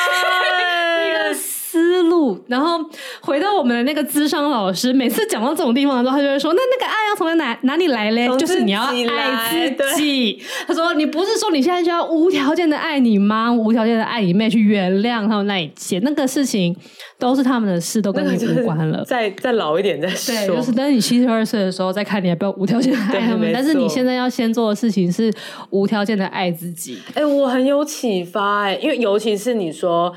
[1.71, 2.79] 思路，然后
[3.21, 8.27] 回到我们的那个资商老师，每次讲到这种地方的时候，他就会说：“那那个爱要从哪哪里来嘞？
[8.37, 16.75] 就是你要爱自己。”他说：“你不是说你现在就要无条件的爱你妈，无条件的爱你妹，去原谅他们那一切，那个事情
[17.17, 19.03] 都是他们的事，都跟你无关了。
[19.03, 23.49] 再再老一点再说，对，就是等你七十二岁的时候再看，你要不要无条件的爱他们。
[23.53, 25.33] 但是你现在要先做的事情是
[25.71, 26.99] 无条件的爱自己。
[27.09, 30.13] 哎、欸，我很有启发哎、欸，因为尤其是你说。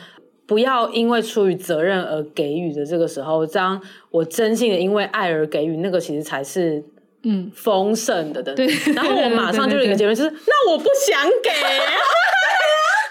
[0.47, 3.81] 不要因为出于责任而给予的这个时候，这样
[4.11, 6.85] 我真心的因为爱而给予，那个其实才是
[7.23, 8.43] 嗯丰盛的。
[8.43, 11.51] 对，然后我马上就有一个结论，就是那我不想给。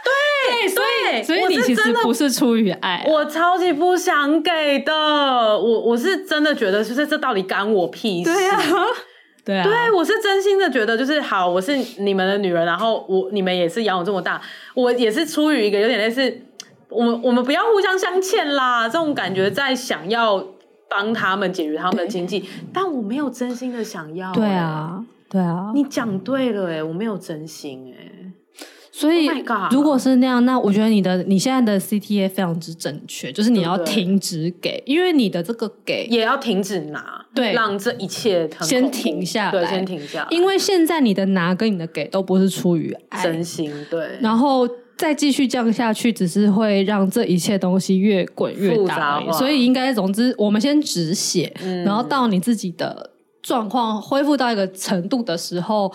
[0.03, 4.93] 对，所以所以你其实不是出于爱，我超级不想给的。
[4.93, 8.31] 我我是真的觉得，就是这到底干我屁事？
[8.33, 8.59] 对啊，
[9.45, 14.41] 对啊，对，我是真心的觉得，就是好，我是你们的女人，然后我你们也是养我这么大，
[14.73, 16.41] 我也是出于一个有点类似。
[16.91, 20.45] 我们我们不要互相相欠啦，这种感觉在想要
[20.89, 24.35] 帮他们解决他们的经济，但我没有真心的想要、欸。
[24.35, 28.31] 对啊，对啊，你讲对了哎、欸，我没有真心哎、欸，
[28.91, 44.67] 所以、oh、如果是那样，那我觉得你的你现在的 CTA 非常之正确，就是你要停止给，对对，因为你的这个给也要停止拿，对，让这一切先停下来，对，先停下来，因为现在你的拿跟你的给都不是出于爱，真心，对，然后。
[45.01, 53.09] 再继续降下去，只是会让这一切东西越滚越大，所以应该总之，我们先止血，嗯，然后到你自己的
[53.41, 55.91] 状况恢复到一个程度的时候，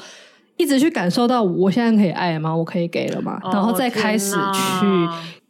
[0.56, 2.52] 一直去感受到我现在可以爱了吗？
[2.52, 3.38] 我可以给了吗？
[3.44, 4.86] 哦，然后再开始去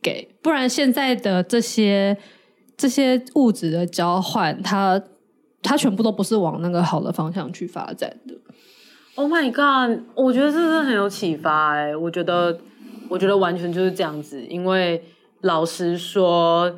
[0.02, 2.14] 给，不然现在的这些
[2.76, 5.00] 这些物质的交换，它
[5.62, 8.34] 它全部都不是往那个好的方向去发展的。
[9.14, 10.04] Oh my god！
[10.14, 12.58] 我觉得这是很有启发哎，欸，我觉得。
[13.08, 15.02] 我觉得完全就是这样子，因为
[15.42, 16.74] 老实说，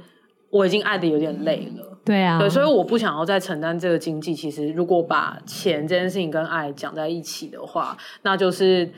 [0.51, 1.99] 我已经爱的有点累了。
[2.05, 4.35] 对啊，对，所以我不想要再承担这个经济。
[4.35, 8.91] 其实，如果把钱这件事情跟爱讲在一起的话，那就是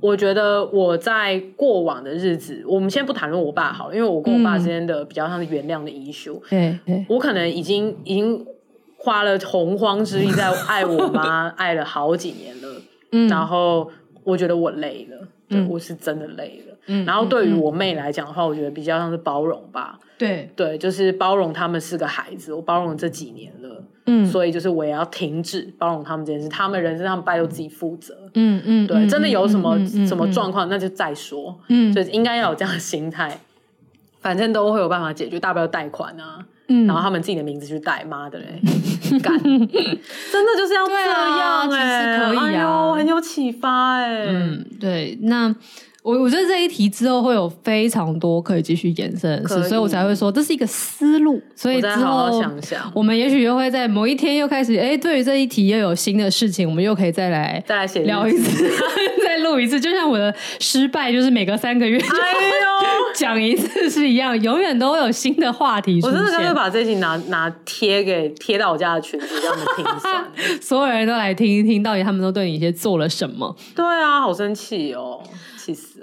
[0.00, 6.40] 我觉得我在过往的日子，我们先不谈论我爸好了，因为我跟我爸之间的比较像是原谅的 issue。
[6.48, 8.46] 对，对，我可能已经已经
[8.96, 12.82] 花了洪荒之力在爱我妈，爱了好几年了。
[13.10, 13.90] 嗯，然后
[14.22, 16.74] 我觉得我累了，对，我是真的累了。
[16.86, 19.98] 嗯，然后对于我妹来讲的话，嗯，我觉得比较像是包容吧。
[20.18, 23.84] 对对，就是包容他们是个孩子，我包容了这几年了。
[24.06, 28.16] 嗯，所以就是我也要停止包容他们这件事，他们人生他们拜托自己负责。
[28.34, 31.56] 嗯嗯，对，真的有什么，嗯，什么状况，那就再说。
[31.68, 33.38] 嗯，所以应该要有这样的心态，
[34.20, 36.44] 反正都会有办法解决，大不了贷款啊。
[36.68, 38.60] 嗯，然后他们自己的名字去贷，妈的嘞，
[39.18, 44.26] 干， 真的就是要这样哎，欸，可以啊，哎呦，很有启发哎，欸。
[44.28, 45.54] 嗯，对，那。
[46.04, 51.40] 我我觉得这一题之后会有非常多可以继续延伸的事，所以我才会说这是一个思路。
[51.54, 52.42] 所以之后
[52.92, 58.68] 我们也许又会在某一天又开始，哎，对于这一题又有新的事情，我们又可以再来再来写聊一次，
[59.24, 59.78] 再录一次。
[59.78, 62.04] 就像我的失败，就是每隔三个月就
[63.14, 66.00] 讲一次是一样，永远都会有新的话题。
[66.02, 70.24] 我真的干脆把这一集拿拿贴给贴到我家的群组，让他们听算
[70.60, 73.54] 所有人都来听一听，到底他们都对你一些做了什么？
[73.74, 75.22] 对啊，好生气哦，
[75.56, 76.00] 气死！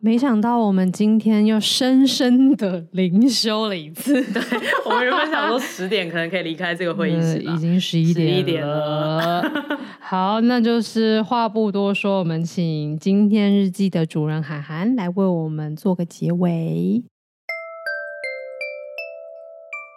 [0.00, 4.22] 没想到我们今天又深深的灵修了一次。
[4.32, 4.42] 对，
[4.84, 9.42] 我们原本想说十点可能可以离开这个会议室，嗯，已经十一点，点了。
[9.98, 17.02] 好，那就是话不多说，我们请今天日记的主人涵涵来为我们做个结尾。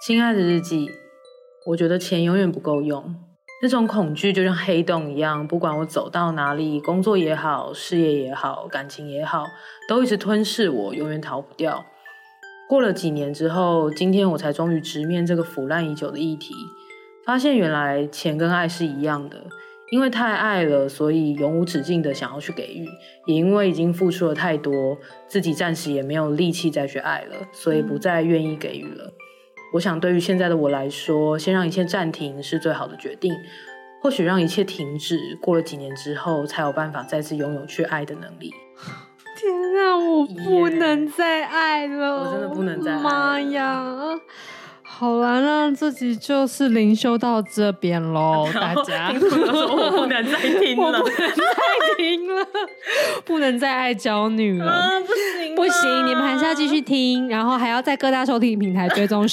[0.08, 0.90] 亲爱的日记，
[1.68, 3.16] 我觉得钱永远不够用。
[3.62, 9.46] 那种恐惧就像黑洞一样，不管我走到哪里，工作也好，事业也好，感情也好，
[9.88, 11.86] 都一直吞噬我，永远逃不掉。
[12.68, 16.54] 过了几年之后，今天我才终于直面这个腐烂已久的议题，
[17.26, 19.38] 发现原来钱跟爱是一样的。
[19.92, 22.86] 因为太爱了，所以永无止境的想要去给予；
[23.26, 24.98] 也因为已经付出了太多，
[25.28, 29.12] 自己暂时也没有力气再去爱了，所以不再愿意给予了。
[29.74, 33.34] 我想对于现在的我来说，先让一切暂停是最好的决定。
[34.02, 38.52] 或许让一切停止，过了几年之后，才有办法再次拥有去爱的能力。
[39.38, 43.04] 天啊，我不能再爱了，yeah, 我真的不能再爱了。
[43.04, 44.20] 妈呀！
[45.02, 49.12] 好啦，那这集就是灵修到这边喽， 大家。
[49.12, 52.48] 我不能再听了， 我不能再听了，
[53.26, 55.08] 不能再爱娇女了，啊、不
[55.42, 59.28] 行，不行，你们还是要继续听，然后还要在各大收听平台追踪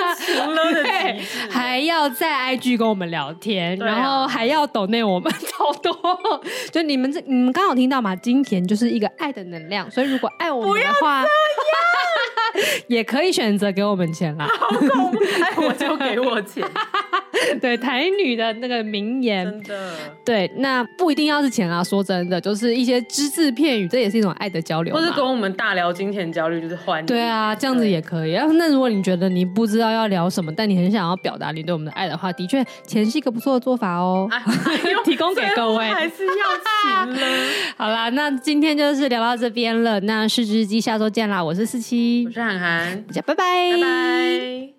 [1.50, 5.92] 还要在 IG 跟我们聊天，啊、然后还要抖内我们超多。
[6.72, 8.14] 就你们这，你们刚好听到嘛？
[8.16, 11.24] 金钱就是一个爱的能量，所以如果爱我们的话，
[12.88, 14.46] 也可以选择给我们钱啦。
[15.42, 16.66] 爱我就给我钱。
[17.60, 19.92] 对，台女的那个名言，真的
[20.24, 21.82] 对，那不一定要是钱啊。
[21.82, 24.94] 说真的，就是一些只字片语，这也是一种爱的交流。
[24.94, 27.06] 或是跟我们大聊金钱焦虑，就是欢迎。
[27.06, 28.32] 对啊，这样子也可以。
[28.32, 34.28] 然后，那如果你觉得你不知道要聊什么，但你很想要表达你对我们的爱的话，的确，钱是一个不错的做法哦。
[35.04, 37.26] 提供给各位，还是要钱了。
[37.76, 39.98] 好啦，那今天就是聊到这边了。
[40.00, 41.42] 那四只鸡下周见啦！
[41.42, 44.70] 我是四七，我是涵涵，大家拜拜，拜拜。